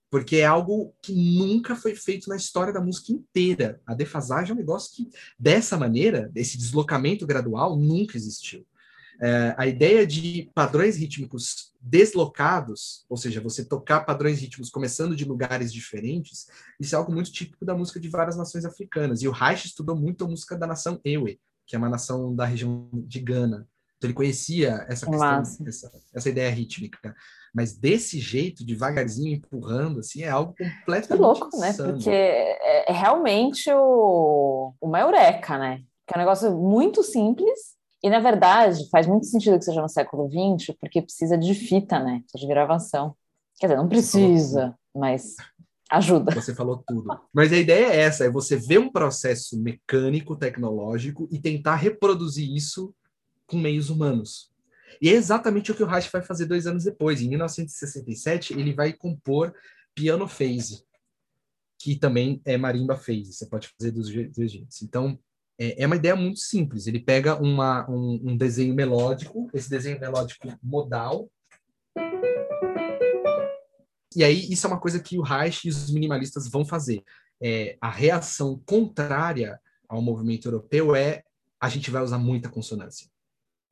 [0.10, 3.82] porque é algo que nunca foi feito na história da música inteira.
[3.86, 8.66] A defasagem é um negócio que, dessa maneira, esse deslocamento gradual, nunca existiu.
[9.22, 15.26] É, a ideia de padrões rítmicos deslocados, ou seja, você tocar padrões rítmicos começando de
[15.26, 16.48] lugares diferentes,
[16.80, 19.22] isso é algo muito típico da música de várias nações africanas.
[19.22, 22.46] E o Reich estudou muito a música da nação Ewe, que é uma nação da
[22.46, 23.68] região de Gana.
[23.98, 27.16] Então ele conhecia essa questão, essa, essa, ideia rítmica.
[27.54, 31.70] Mas desse jeito, devagarzinho, empurrando, assim, é algo completamente que louco, né?
[31.70, 31.90] insano.
[31.90, 31.94] né?
[31.94, 35.84] Porque é, é realmente o, uma eureka, né?
[36.08, 39.90] Que é um negócio muito simples, e, na verdade, faz muito sentido que seja no
[39.90, 42.22] século XX, porque precisa de fita, né?
[42.22, 43.16] Precisa de gravação.
[43.60, 45.36] Quer dizer, não precisa, mas
[45.90, 46.34] ajuda.
[46.34, 47.06] Você falou tudo.
[47.32, 52.50] Mas a ideia é essa, é você ver um processo mecânico, tecnológico e tentar reproduzir
[52.50, 52.96] isso
[53.46, 54.50] com meios humanos.
[55.02, 57.22] E é exatamente o que o Reich vai fazer dois anos depois.
[57.22, 59.54] Em 1967, ele vai compor
[59.94, 60.84] Piano Phase,
[61.78, 63.34] que também é marimba phase.
[63.34, 64.82] Você pode fazer dos dois jeitos.
[64.82, 65.20] Então,
[65.62, 66.88] é, é uma ideia muito simples.
[66.88, 71.30] Ele pega uma, um, um desenho melódico, esse desenho melódico modal,
[74.16, 77.02] e aí, isso é uma coisa que o Reich e os minimalistas vão fazer.
[77.42, 81.24] É, a reação contrária ao movimento europeu é
[81.60, 83.08] a gente vai usar muita consonância.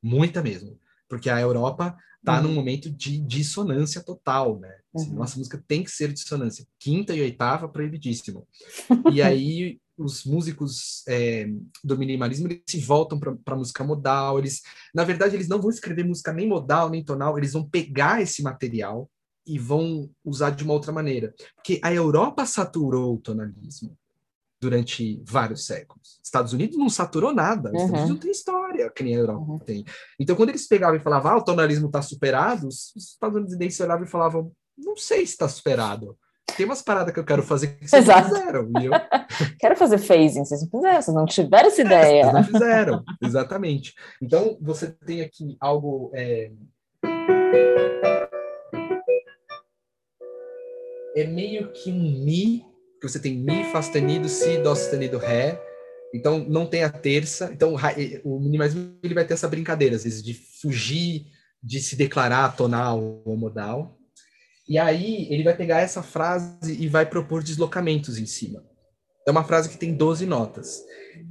[0.02, 0.80] Muita mesmo.
[1.10, 2.44] Porque a Europa está uhum.
[2.44, 4.74] num momento de dissonância total, né?
[4.96, 5.16] Assim, uhum.
[5.16, 6.66] Nossa música tem que ser dissonância.
[6.78, 8.48] Quinta e oitava, proibidíssimo.
[9.12, 11.50] e aí, os músicos é,
[11.84, 14.40] do minimalismo eles se voltam para a música modal.
[14.40, 14.62] Eles,
[14.94, 17.38] na verdade, eles não vão escrever música nem modal nem tonal.
[17.38, 19.10] Eles vão pegar esse material
[19.46, 23.98] e vão usar de uma outra maneira, porque a Europa saturou o tonalismo
[24.62, 26.20] durante vários séculos.
[26.24, 27.70] Estados Unidos não saturou nada.
[27.70, 28.14] Os Estados Unidos uhum.
[28.16, 29.60] não tem história que nem a Europa uhum.
[29.60, 29.86] tem.
[30.20, 34.06] Então, quando eles pegavam e falavam, ah, o tonalismo está superado, os Estados Unidos olhavam
[34.06, 36.18] e falavam, não sei se está superado
[36.60, 38.30] tem umas paradas que eu quero fazer que vocês Exato.
[38.30, 38.92] não fizeram, viu?
[39.60, 42.20] quero fazer phasing, vocês não fizeram, vocês não tiveram essa ideia.
[42.20, 43.94] É, vocês não fizeram, exatamente.
[44.22, 46.12] Então, você tem aqui algo...
[46.14, 46.52] É...
[51.16, 52.66] é meio que um Mi,
[53.00, 55.60] que você tem Mi, Fá sustenido, Si, Dó sustenido, Ré.
[56.14, 57.52] Então, não tem a terça.
[57.54, 57.76] Então,
[58.24, 61.28] o minimalismo ele vai ter essa brincadeira, às vezes, de fugir
[61.62, 63.98] de se declarar tonal ou modal.
[64.68, 68.64] E aí ele vai pegar essa frase e vai propor deslocamentos em cima.
[69.28, 70.82] É uma frase que tem 12 notas.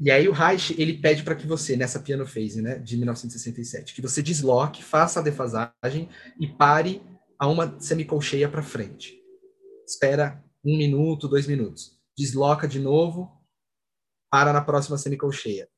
[0.00, 3.94] E aí o Reich, ele pede para que você, nessa piano phase, né, de 1967,
[3.94, 7.02] que você desloque, faça a defasagem e pare
[7.38, 9.14] a uma semicolcheia para frente.
[9.86, 11.98] Espera um minuto, dois minutos.
[12.16, 13.30] Desloca de novo,
[14.30, 15.68] para na próxima semicolcheia.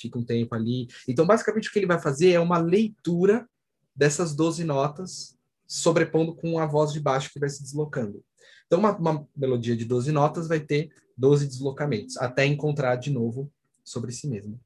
[0.00, 0.88] Fica um tempo ali.
[1.06, 3.48] Então, basicamente, o que ele vai fazer é uma leitura
[3.94, 8.24] dessas 12 notas sobrepondo com a voz de baixo que vai se deslocando.
[8.66, 13.52] Então, uma, uma melodia de 12 notas vai ter 12 deslocamentos, até encontrar de novo
[13.84, 14.60] sobre si mesmo.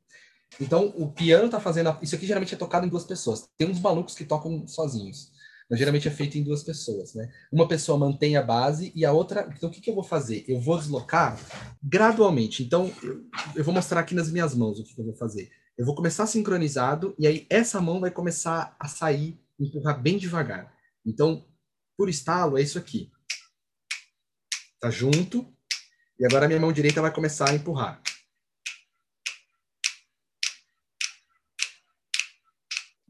[0.61, 1.91] Então, o piano está fazendo.
[1.91, 1.99] A...
[2.01, 3.49] Isso aqui geralmente é tocado em duas pessoas.
[3.59, 5.33] Tem uns malucos que tocam sozinhos.
[5.75, 7.29] Mas geralmente é feito em duas pessoas, né?
[7.51, 9.53] Uma pessoa mantém a base e a outra.
[9.57, 10.45] Então, o que, que eu vou fazer?
[10.47, 11.37] Eu vou deslocar
[11.83, 12.63] gradualmente.
[12.63, 13.25] Então, eu,
[13.57, 15.51] eu vou mostrar aqui nas minhas mãos o que, que eu vou fazer.
[15.77, 20.73] Eu vou começar sincronizado e aí essa mão vai começar a sair, empurrar bem devagar.
[21.05, 21.45] Então,
[21.99, 23.11] por estalo, é isso aqui.
[24.79, 25.45] Tá junto.
[26.21, 28.01] E agora a minha mão direita vai começar a empurrar.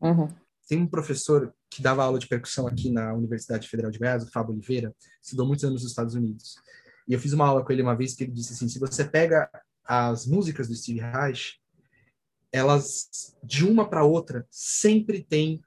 [0.00, 0.43] Uhum.
[0.66, 4.31] Tem um professor que dava aula de percussão aqui na Universidade Federal de Goiás, o
[4.31, 6.57] Fábio Oliveira, estudou muitos anos nos Estados Unidos.
[7.07, 9.05] E eu fiz uma aula com ele uma vez que ele disse assim: se você
[9.05, 9.50] pega
[9.85, 11.61] as músicas do Steve Reich,
[12.50, 15.61] elas de uma para outra sempre tem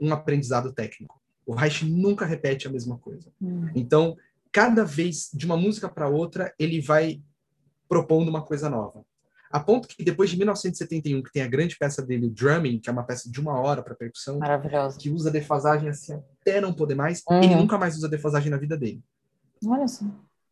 [0.00, 1.20] um aprendizado técnico.
[1.44, 3.30] O Reich nunca repete a mesma coisa.
[3.40, 3.70] Hum.
[3.74, 4.16] Então,
[4.52, 7.22] cada vez, de uma música para outra, ele vai
[7.88, 9.04] propondo uma coisa nova.
[9.50, 12.88] A ponto que depois de 1971, que tem a grande peça dele, o Drumming, que
[12.88, 14.38] é uma peça de uma hora para percussão,
[14.98, 17.42] que usa defasagem assim até não poder mais, uhum.
[17.42, 19.02] ele nunca mais usa defasagem na vida dele.
[19.66, 20.04] Olha só.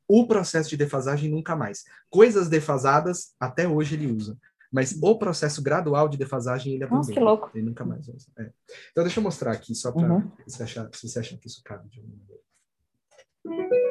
[0.09, 1.85] O processo de defasagem nunca mais.
[2.09, 4.39] Coisas defasadas, até hoje ele usa.
[4.71, 6.99] Mas o processo gradual de defasagem ele abandona.
[6.99, 7.51] Nossa, que louco.
[7.55, 8.27] Ele nunca mais usa.
[8.39, 8.51] É.
[8.93, 10.31] Então deixa eu mostrar aqui, só para uhum.
[10.47, 13.86] se, se você achar que isso cabe de alguma maneira.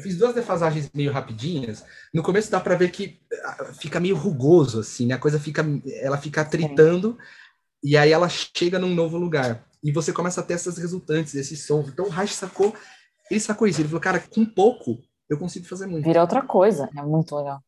[0.00, 1.84] Eu fiz duas defasagens meio rapidinhas.
[2.12, 5.14] No começo dá para ver que ah, fica meio rugoso, assim, né?
[5.14, 5.62] A coisa fica,
[6.00, 7.18] ela fica tritando
[7.84, 9.62] e aí ela chega num novo lugar.
[9.82, 11.88] E você começa a ter essas resultantes, esses sons.
[11.88, 12.74] Então o Reich sacou,
[13.30, 13.80] ele sacou isso.
[13.80, 16.04] Ele falou, cara, com pouco eu consigo fazer muito.
[16.04, 17.62] Vira outra coisa, é muito legal.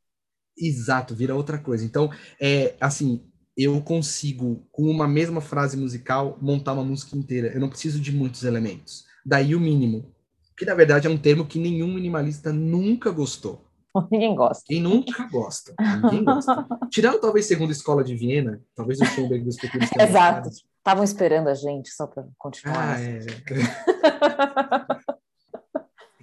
[0.58, 1.84] Exato, vira outra coisa.
[1.84, 3.24] Então, é assim,
[3.56, 7.52] eu consigo, com uma mesma frase musical, montar uma música inteira.
[7.54, 9.04] Eu não preciso de muitos elementos.
[9.24, 10.12] Daí o mínimo
[10.56, 13.64] que na verdade é um termo que nenhum minimalista nunca gostou.
[14.10, 14.64] Ninguém gosta.
[14.66, 15.74] Quem nunca gosta.
[16.02, 16.66] Ninguém gosta.
[16.90, 20.48] Tirando talvez segundo a escola de Viena, talvez o Schoenberg dos Pequenos Exato.
[20.48, 22.96] Estavam esperando a gente só para continuar.
[22.96, 23.20] Ah, é.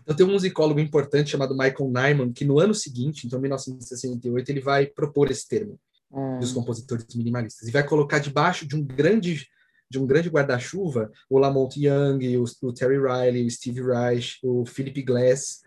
[0.09, 4.59] então tem um musicólogo importante chamado Michael Nyman, que no ano seguinte, então 1968, ele
[4.59, 5.79] vai propor esse termo
[6.11, 6.39] hum.
[6.39, 9.47] dos compositores minimalistas e vai colocar debaixo de um grande
[9.91, 14.63] de um grande guarda-chuva, o Lamont Young, o, o, Terry Riley, o Steve Reich, o
[14.63, 15.63] Philip Glass,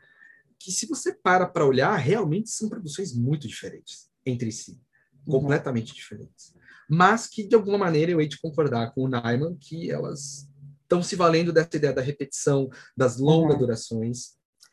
[0.61, 4.81] que se você para para olhar, realmente são produções muito diferentes entre si,
[5.27, 5.41] uhum.
[5.41, 6.55] completamente diferentes.
[6.89, 10.49] Mas que, de alguma maneira, eu hei de concordar com o Nyman que elas
[10.93, 13.61] estão se valendo dessa ideia da repetição, das longas uhum.
[13.61, 14.33] durações,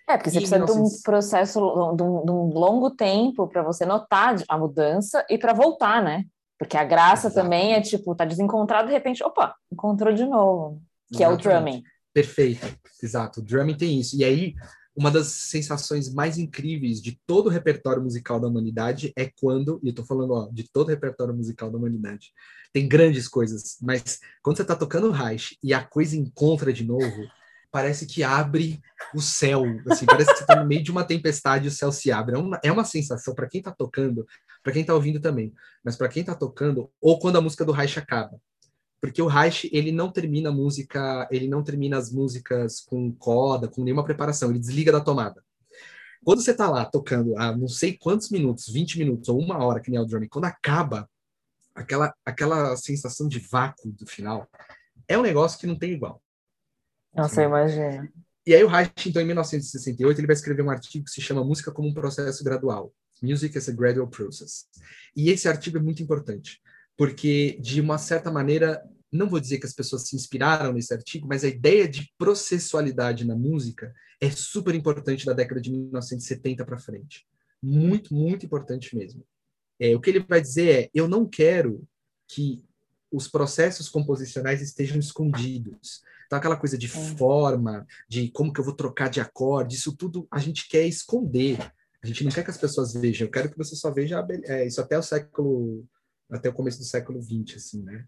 [0.09, 1.59] é, porque você precisa de um processo,
[1.95, 6.25] de um, de um longo tempo para você notar a mudança e para voltar, né?
[6.57, 11.23] Porque a graça também é tipo, tá desencontrado, de repente, opa, encontrou de novo, que
[11.23, 11.47] Exatamente.
[11.47, 11.83] é o drumming.
[12.11, 12.67] Perfeito,
[13.03, 13.39] exato.
[13.39, 14.17] O drumming tem isso.
[14.17, 14.55] E aí,
[14.99, 19.87] uma das sensações mais incríveis de todo o repertório musical da humanidade é quando, e
[19.87, 22.33] eu tô falando ó, de todo o repertório musical da humanidade,
[22.73, 27.23] tem grandes coisas, mas quando você tá tocando Reich e a coisa encontra de novo,
[27.71, 28.81] parece que abre
[29.15, 31.93] o céu, assim, parece que você tá no meio de uma tempestade e o céu
[31.93, 32.35] se abre.
[32.35, 34.27] É uma, é uma sensação, para quem tá tocando,
[34.61, 37.71] para quem está ouvindo também, mas para quem está tocando, ou quando a música do
[37.71, 38.37] Reich acaba.
[39.01, 43.67] Porque o Reich, ele não termina a música, ele não termina as músicas com coda,
[43.67, 45.43] com nenhuma preparação, ele desliga da tomada.
[46.23, 49.79] Quando você está lá tocando há não sei quantos minutos, 20 minutos ou uma hora,
[49.79, 51.09] que nem é o drum, quando acaba,
[51.73, 54.47] aquela, aquela sensação de vácuo do final,
[55.07, 56.21] é um negócio que não tem igual.
[57.15, 58.11] Nossa, imagina.
[58.45, 61.43] E aí o Reich, então, em 1968, ele vai escrever um artigo que se chama
[61.43, 62.93] Música como um Processo Gradual.
[63.21, 64.65] Music as a Gradual Process.
[65.15, 66.61] E esse artigo é muito importante,
[66.99, 71.25] porque, de uma certa maneira, não vou dizer que as pessoas se inspiraram nesse artigo,
[71.29, 76.77] mas a ideia de processualidade na música é super importante da década de 1970 para
[76.77, 77.25] frente.
[77.63, 79.23] Muito, muito importante mesmo.
[79.79, 81.87] É, o que ele vai dizer é: eu não quero
[82.27, 82.65] que
[83.09, 86.01] os processos composicionais estejam escondidos.
[86.25, 86.89] Então, aquela coisa de é.
[86.89, 91.59] forma, de como que eu vou trocar de acorde, isso tudo a gente quer esconder.
[92.03, 94.67] A gente não quer que as pessoas vejam, eu quero que você só veja é,
[94.67, 95.87] isso até o século,
[96.29, 98.05] até o começo do século XX, assim, né?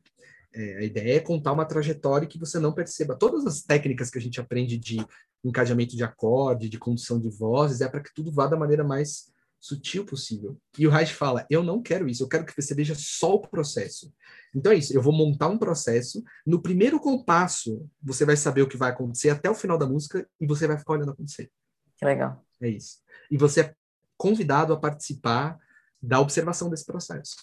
[0.53, 3.15] É, a ideia é contar uma trajetória que você não perceba.
[3.15, 4.97] Todas as técnicas que a gente aprende de
[5.43, 9.31] encadeamento de acorde, de condução de vozes, é para que tudo vá da maneira mais
[9.61, 10.57] sutil possível.
[10.77, 13.47] E o Reich fala: eu não quero isso, eu quero que você veja só o
[13.47, 14.11] processo.
[14.53, 16.21] Então é isso, eu vou montar um processo.
[16.45, 20.27] No primeiro compasso, você vai saber o que vai acontecer até o final da música
[20.39, 21.49] e você vai ficar olhando acontecer.
[21.95, 22.43] Que legal.
[22.59, 22.97] É isso.
[23.29, 23.75] E você é
[24.17, 25.57] convidado a participar
[26.01, 27.35] da observação desse processo.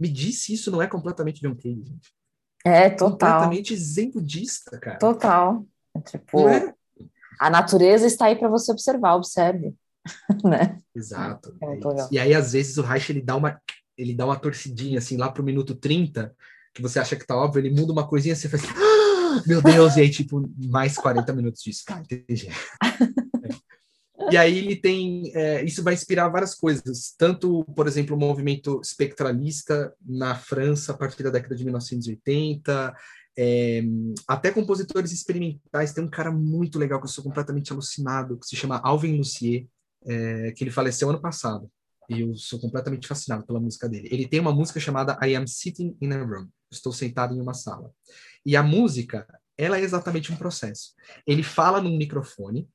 [0.00, 2.14] Me disse isso não é completamente John Cage, gente.
[2.64, 3.42] É, total.
[3.42, 4.98] Completamente zen budista, cara.
[4.98, 5.66] Total.
[5.94, 6.74] É tipo, é?
[7.38, 9.74] a natureza está aí para você observar, observe.
[10.44, 10.78] né?
[10.94, 11.54] Exato.
[11.62, 13.60] É é e aí, às vezes, o Reich ele dá uma
[13.96, 16.34] ele dá uma torcidinha assim lá pro minuto 30,
[16.74, 19.96] que você acha que tá óbvio, ele muda uma coisinha, você faz ah, meu Deus,
[19.96, 21.84] e aí, tipo, mais 40 minutos disso.
[21.84, 22.48] Tá, entendi.
[24.30, 28.80] E aí ele tem, é, isso vai inspirar várias coisas, tanto, por exemplo, o movimento
[28.82, 32.94] espectralista na França a partir da década de 1980,
[33.38, 33.82] é,
[34.28, 35.92] até compositores experimentais.
[35.92, 39.66] Tem um cara muito legal que eu sou completamente alucinado, que se chama Alvin Lucier,
[40.04, 41.70] é, que ele faleceu ano passado.
[42.08, 44.08] E eu sou completamente fascinado pela música dele.
[44.10, 46.48] Ele tem uma música chamada I Am Sitting in a Room.
[46.70, 47.92] Estou sentado em uma sala.
[48.44, 50.94] E a música ela é exatamente um processo.
[51.26, 52.68] Ele fala num microfone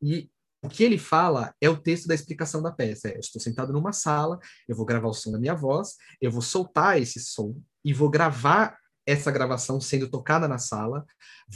[0.00, 0.30] e
[0.64, 3.08] o que ele fala é o texto da explicação da peça.
[3.08, 6.30] É, eu estou sentado numa sala, eu vou gravar o som da minha voz, eu
[6.30, 7.54] vou soltar esse som
[7.84, 11.04] e vou gravar essa gravação sendo tocada na sala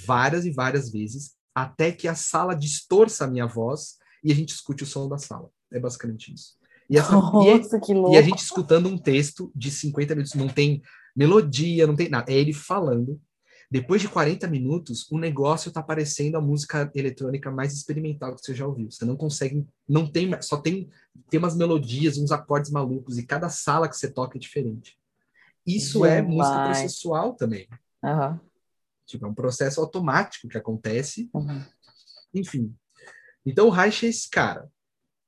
[0.05, 4.51] várias e várias vezes, até que a sala distorça a minha voz e a gente
[4.51, 5.49] escute o som da sala.
[5.73, 6.59] É basicamente isso.
[6.91, 10.83] E, essa, Nossa, e, e a gente escutando um texto de 50 minutos, não tem
[11.17, 12.31] melodia, não tem nada.
[12.31, 13.19] É ele falando
[13.71, 18.55] depois de 40 minutos, o negócio tá parecendo a música eletrônica mais experimental que você
[18.55, 18.91] já ouviu.
[18.91, 20.89] Você não consegue, não tem, só tem,
[21.29, 24.99] tem umas melodias, uns acordes malucos, e cada sala que você toca é diferente.
[25.67, 27.69] Isso é música processual também.
[28.03, 28.41] Uhum.
[29.05, 31.29] Tipo, é um processo automático que acontece.
[31.35, 31.63] Uhum.
[32.33, 32.75] Enfim.
[33.45, 34.71] Então, o Reich é esse cara.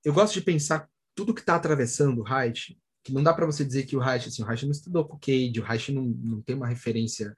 [0.02, 3.66] Eu gosto de pensar tudo que está atravessando o Reich, que não dá para você
[3.66, 6.04] dizer que o Reich, assim, o Reich não estudou com o Cade, o Reich não,
[6.04, 7.36] não tem uma referência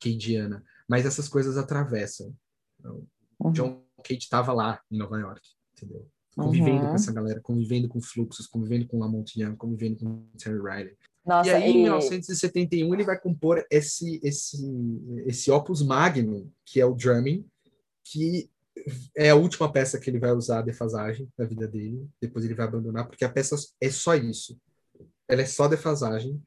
[0.00, 2.34] cadiana, mas essas coisas atravessam.
[2.78, 3.06] Então,
[3.38, 3.52] uhum.
[3.52, 6.06] John Cage estava lá em Nova York, entendeu?
[6.36, 6.88] Convivendo uhum.
[6.88, 10.96] com essa galera, convivendo com fluxos, convivendo com Lamont Young, convivendo com Terry Riley.
[11.24, 11.76] Nossa, e aí, e...
[11.76, 14.58] em 1971, ele vai compor esse, esse,
[15.26, 17.46] esse opus magnum, que é o drumming,
[18.04, 18.50] que
[19.16, 22.06] é a última peça que ele vai usar a defasagem na vida dele.
[22.20, 24.58] Depois ele vai abandonar, porque a peça é só isso.
[25.28, 26.42] Ela é só defasagem.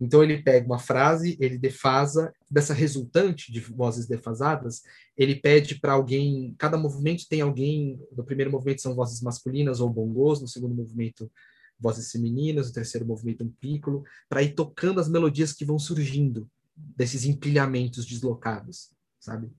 [0.00, 4.82] Então ele pega uma frase, ele defasa, dessa resultante de vozes defasadas,
[5.16, 9.88] ele pede para alguém, cada movimento tem alguém, no primeiro movimento são vozes masculinas ou
[9.88, 11.30] bongos, no segundo movimento
[11.78, 16.48] vozes femininas, no terceiro movimento um pícolo, para ir tocando as melodias que vão surgindo
[16.74, 19.50] desses empilhamentos deslocados, sabe?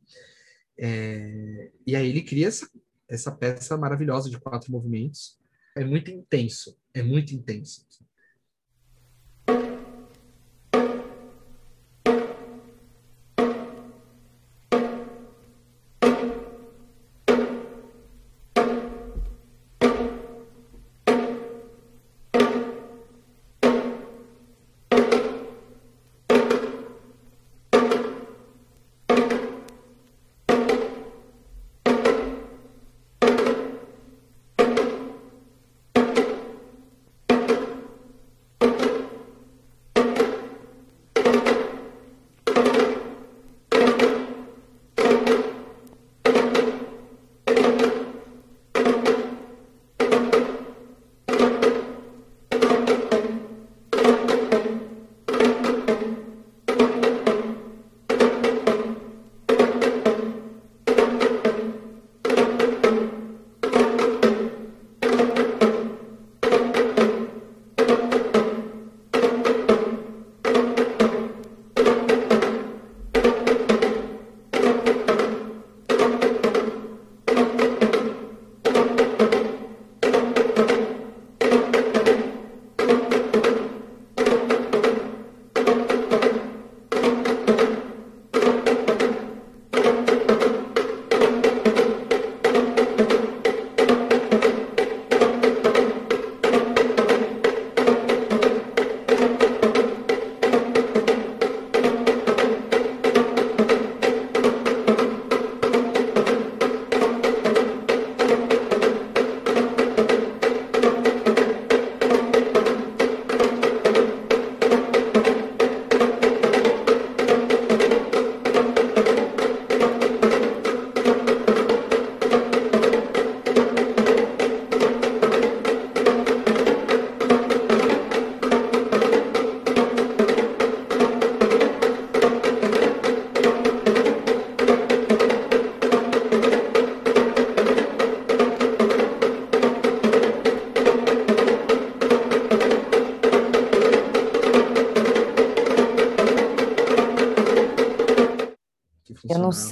[0.77, 2.69] É, e aí ele cria essa,
[3.07, 5.38] essa peça maravilhosa de quatro movimentos.
[5.75, 7.85] É muito intenso, é muito intenso.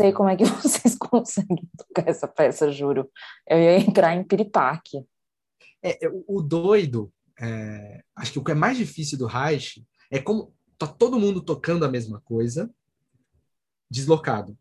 [0.05, 3.09] Sei como é que vocês conseguem tocar essa peça, juro.
[3.47, 5.05] Eu ia entrar em piripaque.
[5.81, 10.19] É, é o doido, é, acho que o que é mais difícil do Reich é
[10.19, 12.69] como tá todo mundo tocando a mesma coisa,
[13.89, 14.57] deslocado.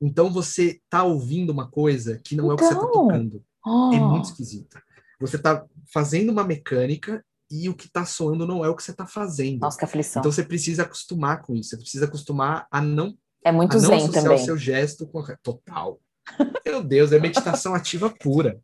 [0.00, 2.52] Então você tá ouvindo uma coisa que não então...
[2.52, 3.44] é o que você tá então, tocando.
[3.64, 3.90] Oh.
[3.94, 4.78] É muito esquisito.
[5.20, 8.92] Você tá fazendo uma mecânica e o que tá soando não é o que você
[8.92, 9.60] tá fazendo.
[9.60, 10.20] Nossa, que aflição.
[10.20, 11.70] Então você precisa acostumar com isso.
[11.70, 14.34] Você precisa acostumar a não é muito zen não também.
[14.36, 15.22] o seu gesto com...
[15.42, 16.00] total.
[16.64, 18.58] Meu Deus, é meditação ativa pura.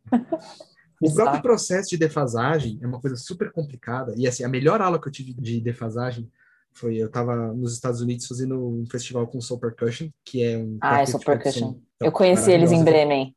[0.99, 4.13] O próprio processo de defasagem é uma coisa super complicada.
[4.17, 6.29] E assim, a melhor aula que eu tive de defasagem
[6.73, 10.77] Foi, eu estava nos Estados Unidos fazendo um festival com Soul Percussion, que é um.
[10.81, 11.75] Ah, é Soul Percussion.
[11.99, 13.35] Eu conheci eles em Bremen.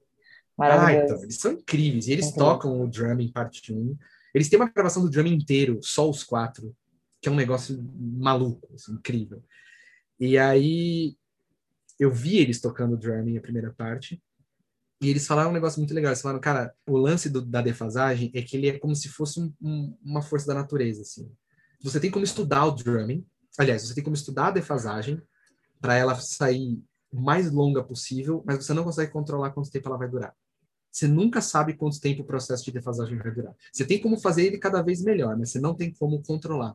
[0.56, 1.02] Maravilhoso.
[1.02, 2.06] Ah, então, eles são incríveis.
[2.06, 2.46] E eles Incrível.
[2.46, 3.96] tocam o drum em parte 1.
[4.32, 6.74] Eles têm uma gravação do drum inteiro, só os quatro,
[7.20, 9.42] que é um negócio maluco, assim, incrível.
[10.18, 11.16] E aí
[11.98, 14.22] eu vi eles tocando drum em a primeira parte.
[15.00, 16.10] E eles falaram um negócio muito legal.
[16.10, 19.40] Eles falaram, cara, o lance do, da defasagem é que ele é como se fosse
[19.40, 21.30] um, um, uma força da natureza, assim.
[21.82, 23.26] Você tem como estudar o drumming.
[23.58, 25.20] Aliás, você tem como estudar a defasagem
[25.80, 26.82] para ela sair
[27.12, 30.34] mais longa possível, mas você não consegue controlar quanto tempo ela vai durar.
[30.90, 33.54] Você nunca sabe quanto tempo o processo de defasagem vai durar.
[33.72, 36.74] Você tem como fazer ele cada vez melhor, mas você não tem como controlar.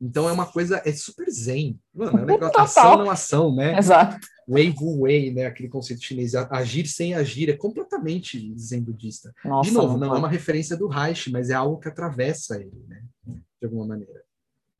[0.00, 1.78] Então é uma coisa, é super zen.
[1.94, 3.78] Mano, é um negócio, ação não ação, né?
[3.78, 4.18] Exato.
[4.48, 5.46] Wei Wu Wei, né?
[5.46, 9.32] Aquele conceito chinês, agir sem agir, é completamente zen budista.
[9.44, 12.84] Nossa, de novo, não é uma referência do Reich, mas é algo que atravessa ele,
[12.88, 13.02] né?
[13.26, 14.24] De alguma maneira.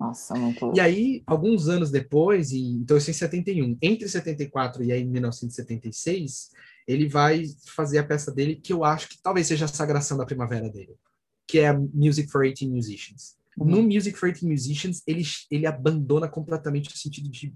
[0.00, 0.72] Nossa, muito...
[0.74, 6.50] E aí, alguns anos depois, e, então isso em 71, entre 74 e aí 1976,
[6.88, 10.24] ele vai fazer a peça dele que eu acho que talvez seja a sagração da
[10.24, 10.96] primavera dele,
[11.46, 13.36] que é Music for 18 Musicians.
[13.58, 13.66] Uhum.
[13.66, 17.54] No Music for 18 Musicians, ele, ele abandona completamente o sentido de,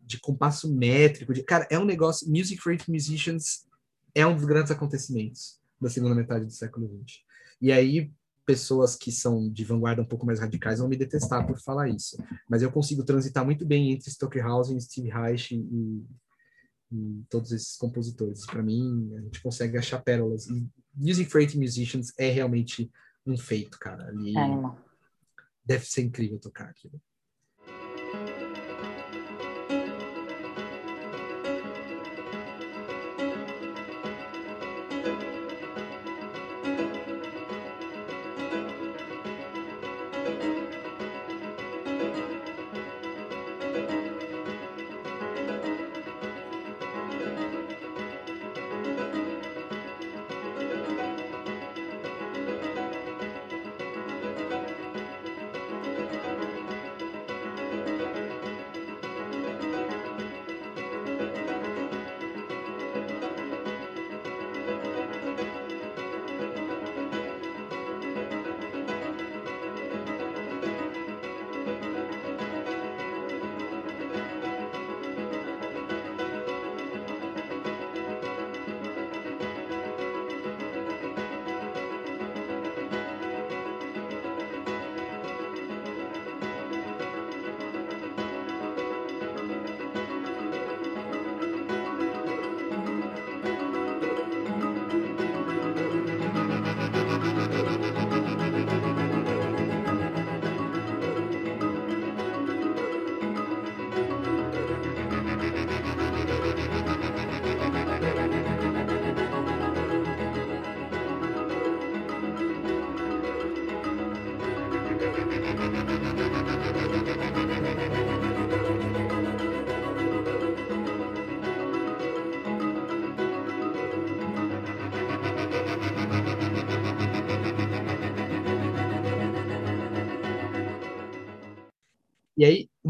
[0.00, 1.32] de compasso métrico.
[1.32, 2.28] De, cara, é um negócio.
[2.28, 3.66] Music for 18 Musicians
[4.14, 7.18] é um dos grandes acontecimentos da segunda metade do século XX.
[7.60, 8.12] E aí,
[8.44, 12.16] pessoas que são de vanguarda um pouco mais radicais vão me detestar por falar isso.
[12.48, 16.04] Mas eu consigo transitar muito bem entre Stockhausen, Steve Reich e,
[16.92, 18.44] e todos esses compositores.
[18.46, 20.46] Para mim, a gente consegue achar pérolas.
[20.48, 22.90] E Music for 18 Musicians é realmente
[23.26, 24.08] um feito, cara.
[24.08, 24.91] Ali, é,
[25.64, 27.00] deve ser incrível tocar aquilo.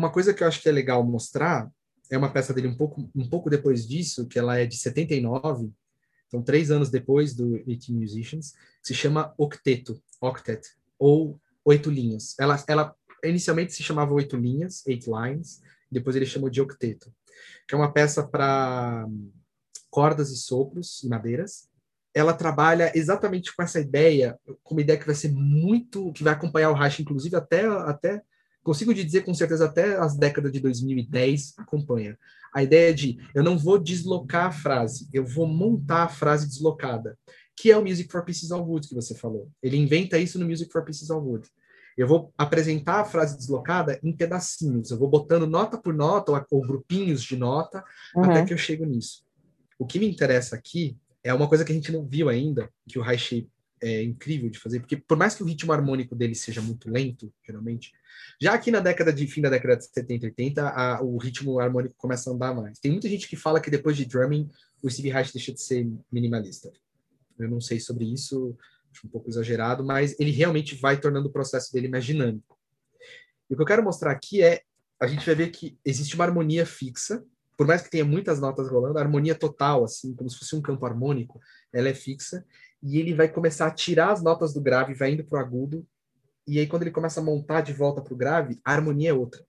[0.02, 1.70] Uma coisa que eu acho que é legal mostrar
[2.10, 5.70] é uma peça dele um pouco, um pouco depois disso, que ela é de 79,
[6.26, 10.66] então três anos depois do 18 Musicians, se chama Octeto, Octet,
[10.98, 12.34] ou Oito Linhas.
[12.38, 17.14] Ela, ela inicialmente se chamava Oito Linhas, Eight Lines, depois ele chamou de Octeto,
[17.68, 19.06] que é uma peça para
[19.88, 21.68] cordas e sopros e madeiras.
[22.12, 26.32] Ela trabalha exatamente com essa ideia, com uma ideia que vai ser muito, que vai
[26.32, 28.22] acompanhar o Reich, inclusive até, até
[28.62, 32.18] consigo dizer com certeza até as décadas de 2010 acompanha.
[32.54, 37.18] A ideia de eu não vou deslocar a frase, eu vou montar a frase deslocada,
[37.56, 39.50] que é o Music for Pieces of Wood que você falou.
[39.62, 41.48] Ele inventa isso no Music for Pieces of Wood.
[41.96, 46.46] Eu vou apresentar a frase deslocada em pedacinhos, eu vou botando nota por nota ou,
[46.50, 47.84] ou grupinhos de nota
[48.16, 48.24] uhum.
[48.24, 49.24] até que eu chego nisso.
[49.78, 52.98] O que me interessa aqui é uma coisa que a gente não viu ainda, que
[52.98, 53.48] o Reich
[53.82, 57.32] é incrível de fazer, porque por mais que o ritmo harmônico dele seja muito lento,
[57.44, 57.92] geralmente,
[58.40, 61.58] já aqui na década de fim da década de 70 e 80, a, o ritmo
[61.58, 62.78] harmônico começa a andar mais.
[62.78, 64.48] Tem muita gente que fala que depois de drumming,
[64.80, 66.72] o Steve Reich deixa de ser minimalista.
[67.38, 68.56] Eu não sei sobre isso,
[68.92, 72.58] acho um pouco exagerado, mas ele realmente vai tornando o processo dele mais dinâmico.
[73.50, 74.62] E o que eu quero mostrar aqui é,
[75.00, 77.24] a gente vai ver que existe uma harmonia fixa,
[77.56, 80.62] por mais que tenha muitas notas rolando, a harmonia total, assim, como se fosse um
[80.62, 81.40] campo harmônico,
[81.72, 82.44] ela é fixa,
[82.82, 85.86] e ele vai começar a tirar as notas do grave, vai indo para o agudo,
[86.46, 89.14] e aí quando ele começa a montar de volta para o grave, a harmonia é
[89.14, 89.44] outra.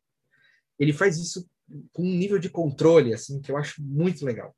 [0.78, 1.50] ele faz isso
[1.92, 4.56] com um nível de controle assim que eu acho muito legal.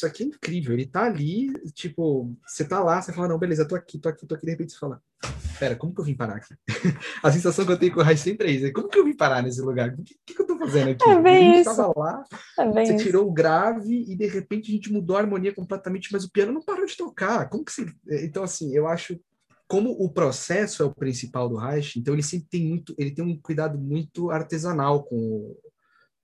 [0.00, 0.72] Isso aqui é incrível.
[0.72, 4.26] Ele tá ali, tipo, você tá lá, você fala, não, beleza, tô aqui, tô aqui,
[4.26, 5.02] tô aqui, de repente você fala,
[5.58, 6.54] pera, como que eu vim parar aqui?
[7.22, 9.14] a sensação que eu tenho com o Raiz sempre é isso, como que eu vim
[9.14, 9.90] parar nesse lugar?
[9.90, 11.08] O que, que, que eu tô fazendo aqui?
[11.08, 11.76] É bem a gente isso.
[11.76, 12.24] tava lá,
[12.58, 13.04] É você isso.
[13.04, 16.52] tirou o grave e de repente a gente mudou a harmonia completamente, mas o piano
[16.52, 17.48] não parou de tocar.
[17.48, 17.86] Como que você...
[18.24, 19.20] Então, assim, eu acho
[19.68, 23.24] como o processo é o principal do Reich, então ele sempre tem muito, ele tem
[23.24, 25.58] um cuidado muito artesanal com o,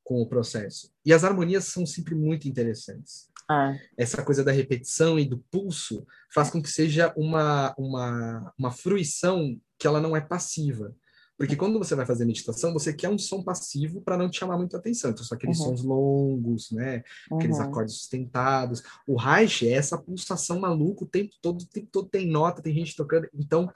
[0.03, 0.91] com o processo.
[1.05, 6.07] E as harmonias são sempre muito interessantes Ah, essa coisa da repetição e do pulso
[6.35, 10.95] faz com que seja uma, uma, uma fruição que ela não é passiva.
[11.39, 14.57] Porque quando você vai fazer meditação, você quer um som passivo para não te chamar
[14.57, 15.11] muito a atenção.
[15.11, 15.67] Então, são aqueles Uhum.
[15.67, 17.03] sons longos, né?
[17.31, 17.65] Aqueles uhum.
[17.65, 18.83] acordes sustentados.
[19.07, 22.73] O Reich é essa pulsação maluca o tempo todo, o tempo todo tem nota, tem
[22.73, 23.29] gente tocando.
[23.35, 23.71] Então,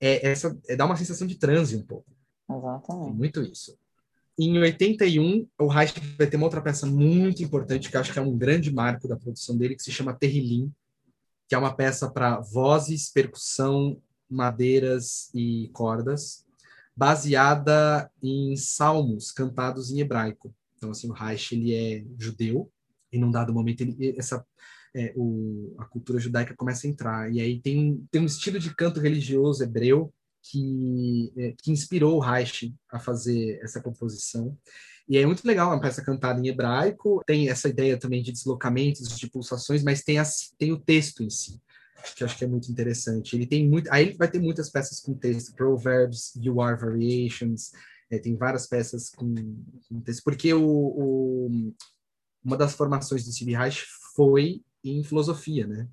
[0.00, 2.10] é, essa, é, dá uma sensação de transe um pouco.
[2.48, 3.16] Tem Exatamente.
[3.16, 3.78] muito isso.
[4.38, 8.22] Em 81, o Reich vai ter uma outra peça muito importante, que acho que é
[8.22, 10.72] um grande marco da produção dele, que se chama Terrilim,
[11.48, 16.46] que é uma peça para vozes, percussão, madeiras e cordas,
[16.96, 20.54] baseada em salmos cantados em hebraico.
[20.76, 22.70] Então, assim, o Reich, ele é judeu,
[23.12, 24.44] e num dado momento, ele, essa,
[24.94, 27.30] é, o, a cultura judaica começa a entrar.
[27.30, 30.12] E aí tem, tem um estilo de canto religioso hebreu
[30.42, 34.56] que, é, que inspirou o Reich a fazer essa composição.
[35.08, 38.32] E é muito legal, é uma peça cantada em hebraico, tem essa ideia também de
[38.32, 41.60] deslocamentos, de pulsações, mas tem, as, tem o texto em si,
[42.16, 43.36] que acho que é muito interessante.
[43.36, 47.72] Ele tem muito, aí ele vai ter muitas peças com texto, Proverbs, You Are Variations,
[48.10, 49.34] é, tem várias peças com,
[49.88, 51.74] com texto, porque o, o,
[52.44, 53.84] uma das formações do Steve Reich
[54.14, 55.88] foi em filosofia, né?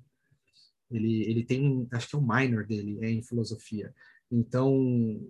[0.90, 3.94] Ele, ele tem, acho que é o minor dele, é em filosofia.
[4.30, 4.78] Então,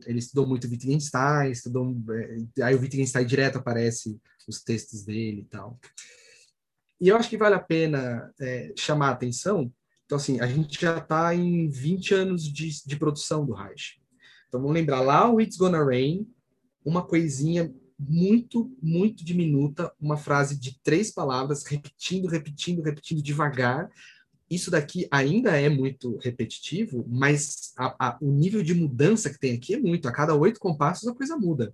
[0.07, 5.45] ele estudou muito Wittgenstein, estudou, é, aí o Wittgenstein direto aparece os textos dele e
[5.45, 5.79] tal.
[7.01, 9.73] E eu acho que vale a pena é, chamar a atenção.
[10.05, 14.01] Então, assim, a gente já está em 20 anos de, de produção do Reich.
[14.49, 16.27] Então, vamos lembrar lá o It's Gonna Rain,
[16.85, 23.89] uma coisinha muito, muito diminuta, uma frase de três palavras, repetindo, repetindo, repetindo devagar,
[24.51, 29.55] isso daqui ainda é muito repetitivo, mas a, a, o nível de mudança que tem
[29.55, 30.09] aqui é muito.
[30.09, 31.73] A cada oito compassos a coisa muda.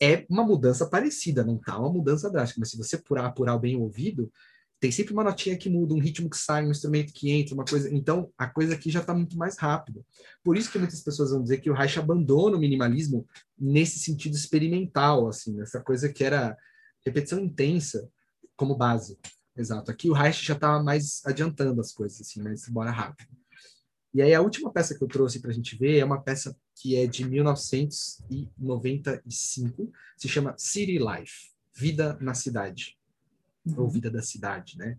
[0.00, 3.76] É uma mudança parecida, não tá uma mudança drástica, mas se você apurar, apurar bem
[3.76, 4.32] o ouvido,
[4.80, 7.64] tem sempre uma notinha que muda, um ritmo que sai, um instrumento que entra, uma
[7.64, 7.92] coisa.
[7.92, 10.00] Então, a coisa aqui já está muito mais rápida.
[10.42, 13.26] Por isso que muitas pessoas vão dizer que o Reich abandona o minimalismo
[13.58, 16.56] nesse sentido experimental, assim, essa coisa que era
[17.04, 18.08] repetição intensa
[18.56, 19.18] como base.
[19.58, 19.90] Exato.
[19.90, 23.36] Aqui o Reich já estava mais adiantando as coisas, assim, mas bora rápido.
[24.14, 26.56] E aí a última peça que eu trouxe para a gente ver é uma peça
[26.76, 32.96] que é de 1995, se chama City Life, Vida na Cidade,
[33.66, 33.82] uhum.
[33.82, 34.96] ou Vida da Cidade, né?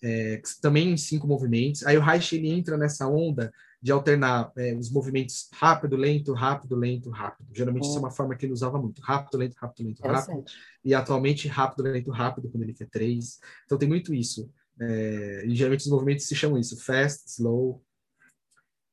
[0.00, 1.84] É, também em cinco movimentos.
[1.84, 6.74] Aí o Reich ele entra nessa onda de alternar é, os movimentos rápido, lento, rápido,
[6.74, 7.48] lento, rápido.
[7.54, 7.90] Geralmente uhum.
[7.90, 9.00] isso é uma forma que ele usava muito.
[9.00, 10.44] Rápido, lento, rápido, lento, rápido.
[10.84, 13.38] E atualmente rápido, lento, rápido, quando ele quer três.
[13.64, 14.50] Então tem muito isso.
[14.80, 17.82] É, e geralmente os movimentos se chamam isso, fast, slow.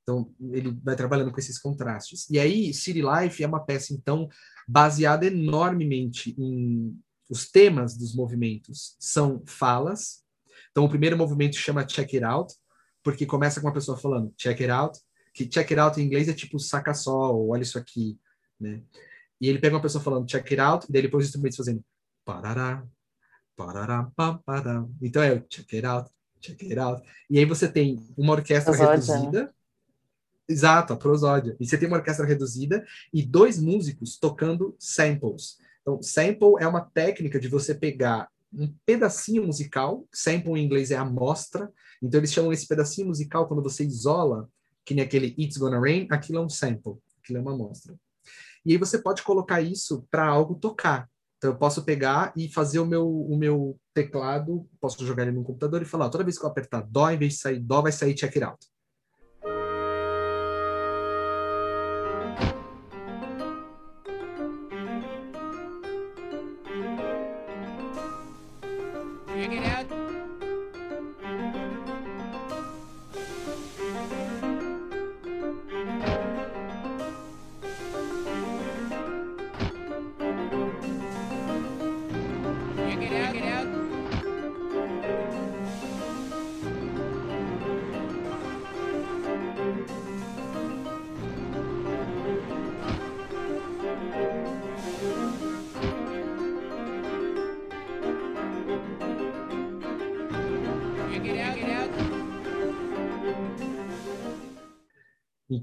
[0.04, 2.30] Então ele vai trabalhando com esses contrastes.
[2.30, 4.30] E aí City Life é uma peça então
[4.68, 6.96] baseada enormemente em
[7.28, 10.24] os temas dos movimentos são falas.
[10.70, 12.54] Então o primeiro movimento chama Check It Out,
[13.06, 15.00] porque começa com uma pessoa falando check it out,
[15.32, 18.20] que check it out em inglês é tipo saca só, ou olha isso aqui,
[18.60, 18.82] né?
[19.40, 21.86] E ele pega uma pessoa falando check it out, e daí depois os instrumentos fazendo
[22.26, 22.84] parará,
[23.56, 24.84] parará.
[25.00, 26.10] Então é check it out,
[26.42, 27.08] check it out.
[27.30, 29.54] E aí você tem uma orquestra Prosódia, reduzida.
[30.50, 31.56] Exato, a prosódia.
[31.60, 32.84] E você tem uma orquestra reduzida
[33.14, 35.60] e dois músicos tocando samples.
[35.82, 40.96] Então, sample é uma técnica de você pegar um pedacinho musical, sample em inglês é
[40.96, 41.72] amostra,
[42.06, 44.48] então eles chamam esse pedacinho musical quando você isola,
[44.86, 47.96] que nem aquele It's Gonna Rain, aquilo é um sample, aquilo é uma amostra.
[48.64, 51.10] E aí você pode colocar isso para algo tocar.
[51.38, 55.44] Então eu posso pegar e fazer o meu, o meu teclado, posso jogar ele no
[55.44, 57.92] computador e falar, toda vez que eu apertar dó, em vez de sair dó, vai
[57.92, 58.60] sair check it out.
[69.28, 69.85] Check it out.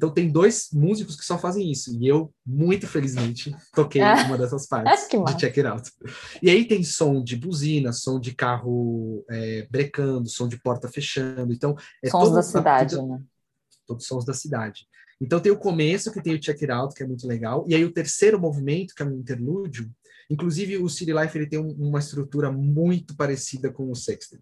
[0.02, 1.96] Então tem dois músicos que só fazem isso.
[2.02, 4.24] E eu, muito felizmente, toquei Ah.
[4.26, 5.92] uma dessas partes de Check It Out.
[6.42, 11.52] E aí tem som de buzina, som de carro é, brecando, som de porta fechando.
[11.52, 13.22] Então, é Sons da cidade, né?
[13.86, 14.88] todos os sons da cidade.
[15.20, 17.74] Então tem o começo, que tem o Check It Out, que é muito legal, e
[17.76, 19.88] aí o terceiro movimento, que é um interlúdio,
[20.28, 24.40] inclusive o City Life ele tem um- uma estrutura muito parecida com o Sextet,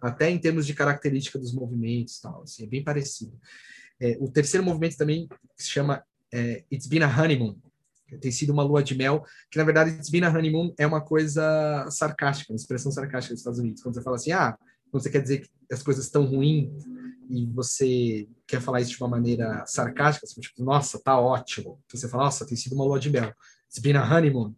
[0.00, 3.38] até em termos de característica dos movimentos, e tal, assim, é bem parecido.
[4.00, 7.56] É, o terceiro movimento também se chama é, It's Been a Honeymoon,
[8.20, 11.00] tem sido uma lua de mel, que na verdade It's Been a Honeymoon é uma
[11.00, 14.56] coisa sarcástica, uma expressão sarcástica dos Estados Unidos, quando você fala assim, ah,
[14.92, 16.84] você quer dizer que as coisas estão ruins
[17.28, 21.80] e você quer falar isso de uma maneira sarcástica, tipo, nossa, tá ótimo.
[21.86, 23.32] Então você fala, nossa, tem sido uma lua de mel.
[23.68, 24.54] It's been a honeymoon.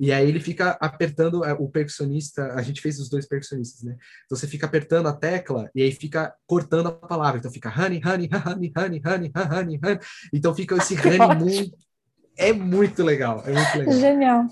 [0.00, 3.96] E aí ele fica apertando é, o percussionista, a gente fez os dois percussionistas, né?
[4.24, 7.38] Então você fica apertando a tecla e aí fica cortando a palavra.
[7.38, 9.98] Então fica honey, honey, honey, honey, honey, honey, honey.
[10.32, 11.70] Então fica esse Que honeymoon.
[12.38, 13.92] É muito legal, é muito legal.
[13.92, 14.46] Genial.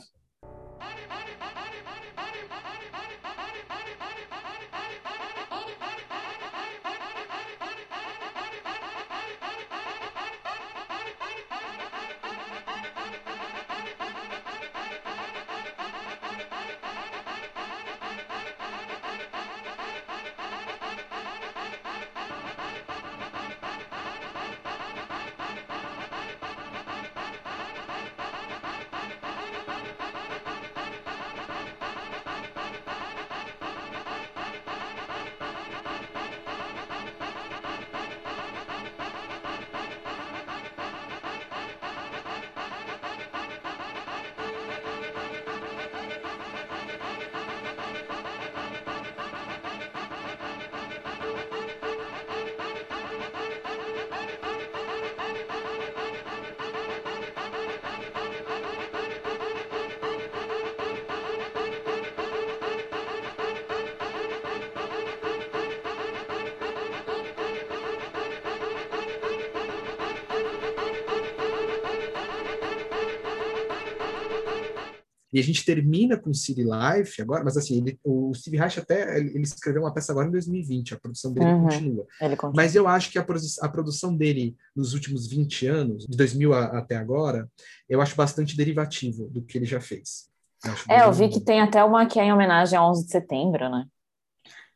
[75.33, 79.19] E a gente termina com City Life agora, mas assim, ele- o Steve Reich até
[79.19, 81.63] ele escreveu uma peça agora em 2020, a produção dele Uhum.
[81.65, 82.07] continua.
[82.19, 82.53] Continua.
[82.55, 86.55] Mas eu acho que a, produ- a produção dele nos últimos 20 anos, de 2000
[86.55, 87.47] a- até agora,
[87.89, 90.29] eu acho bastante derivativo do que ele já fez.
[90.65, 93.13] acho É, eu vi que tem até uma que é em homenagem a 11 de
[93.13, 93.85] setembro, né?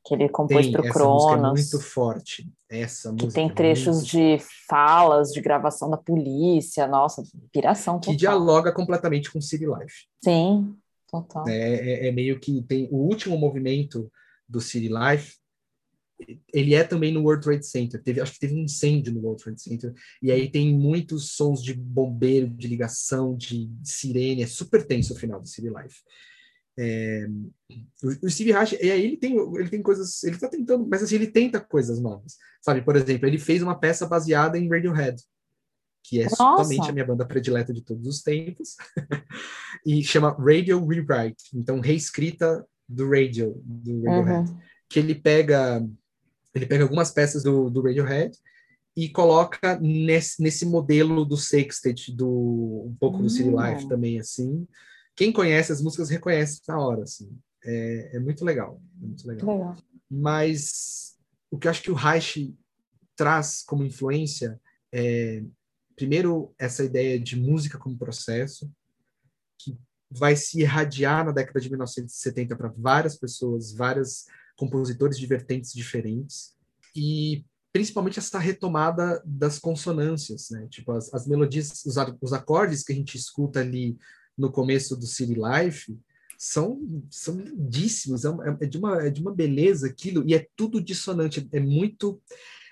[0.05, 1.53] Que ele compôs para o é Cronos.
[1.53, 2.49] muito forte.
[2.69, 4.39] Essa que música tem é trechos muito- de
[4.73, 6.87] falas, de gravação da polícia.
[6.87, 8.17] Nossa, piração que total.
[8.17, 10.07] dialoga completamente com City Life.
[10.25, 10.75] Sim,
[11.11, 11.47] total.
[11.47, 14.11] É, é- é meio que tem o último movimento
[14.49, 15.37] do City Life.
[16.55, 18.01] Ele é também no World Trade Center.
[18.03, 19.93] Teve, acho que teve um incêndio no World Trade Center.
[20.23, 24.43] E aí tem muitos sons de bombeiro, de ligação, de sirene.
[24.43, 25.97] É super tenso o final do City Life.
[26.79, 27.27] É,
[28.03, 31.17] o, Steve Reich, e aí ele tem, ele tem coisas, ele tá tentando, mas assim,
[31.17, 32.83] ele tenta coisas novas, sabe?
[32.83, 35.23] Por exemplo, ele fez uma peça baseada em Radiohead,
[36.03, 38.77] que é totalmente a minha banda predileta de todos os tempos,
[39.87, 44.59] e chama Radio Rewrite, então reescrita do Radio, do Radiohead Uhum.
[44.89, 45.87] que ele pega
[46.55, 48.37] ele pega algumas peças do, do Radiohead
[48.97, 53.61] e coloca nesse, nesse modelo do sextet, do um pouco do City Hum.
[53.61, 54.67] Life também, assim.
[55.17, 57.31] Quem conhece as músicas reconhece na hora, assim.
[57.65, 59.53] É, é muito legal, é muito legal.
[59.53, 59.77] legal.
[60.11, 61.17] Mas
[61.51, 62.55] o que eu acho que o Reich
[63.15, 64.61] traz como influência
[64.93, 65.43] é,
[65.97, 68.71] primeiro, essa ideia de música como processo,
[69.59, 69.77] que
[70.11, 76.57] vai se irradiar na década de 1970 para várias pessoas, vários compositores de vertentes diferentes,
[76.95, 80.67] e principalmente essa retomada das consonâncias, né?
[80.69, 83.97] Tipo, as, as melodias, os, os acordes que a gente escuta ali
[84.37, 85.97] no começo do City Life
[86.39, 86.81] são,
[87.11, 88.29] são lindíssimos, é,
[88.61, 92.21] é de uma, é de uma beleza aquilo, e é tudo dissonante, é muito...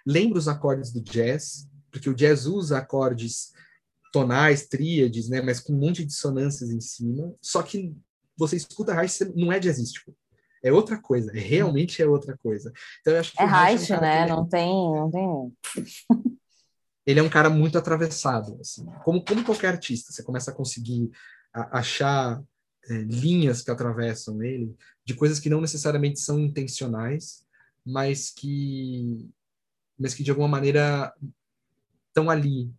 [0.07, 3.53] Lembra os acordes do jazz, porque o jazz usa acordes
[4.13, 7.95] tonais, tríades, né, mas com um monte de dissonâncias em cima, só que
[8.37, 10.17] você escuta Reich, você- não é jazzístico.
[10.63, 12.73] É outra coisa, é, realmente é outra coisa.
[13.01, 14.17] Então, eu acho que É Reich Reich, um né?
[14.17, 16.27] que ele- Não tem, não tem.
[17.07, 18.85] ele é um cara muito atravessado, assim.
[19.05, 21.11] como, como qualquer artista, você começa a conseguir
[21.53, 22.43] achar
[22.89, 24.75] é, linhas que atravessam ele,
[25.05, 27.45] de coisas que não necessariamente são intencionais,
[27.85, 29.29] mas que,
[29.99, 31.13] mas que de alguma maneira
[32.09, 32.73] estão ali,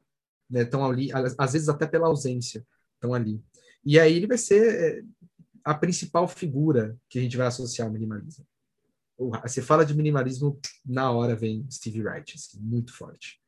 [0.49, 0.69] né?
[0.85, 2.65] Ali, às, vezes até pela ausência,
[2.95, 3.41] estão ali.
[3.83, 5.03] E aí ele vai ser é,
[5.63, 8.45] a principal figura que a gente vai associar ao minimalismo.
[9.43, 13.40] Você fala de minimalismo, na hora vem Steve Wright, assim, muito forte.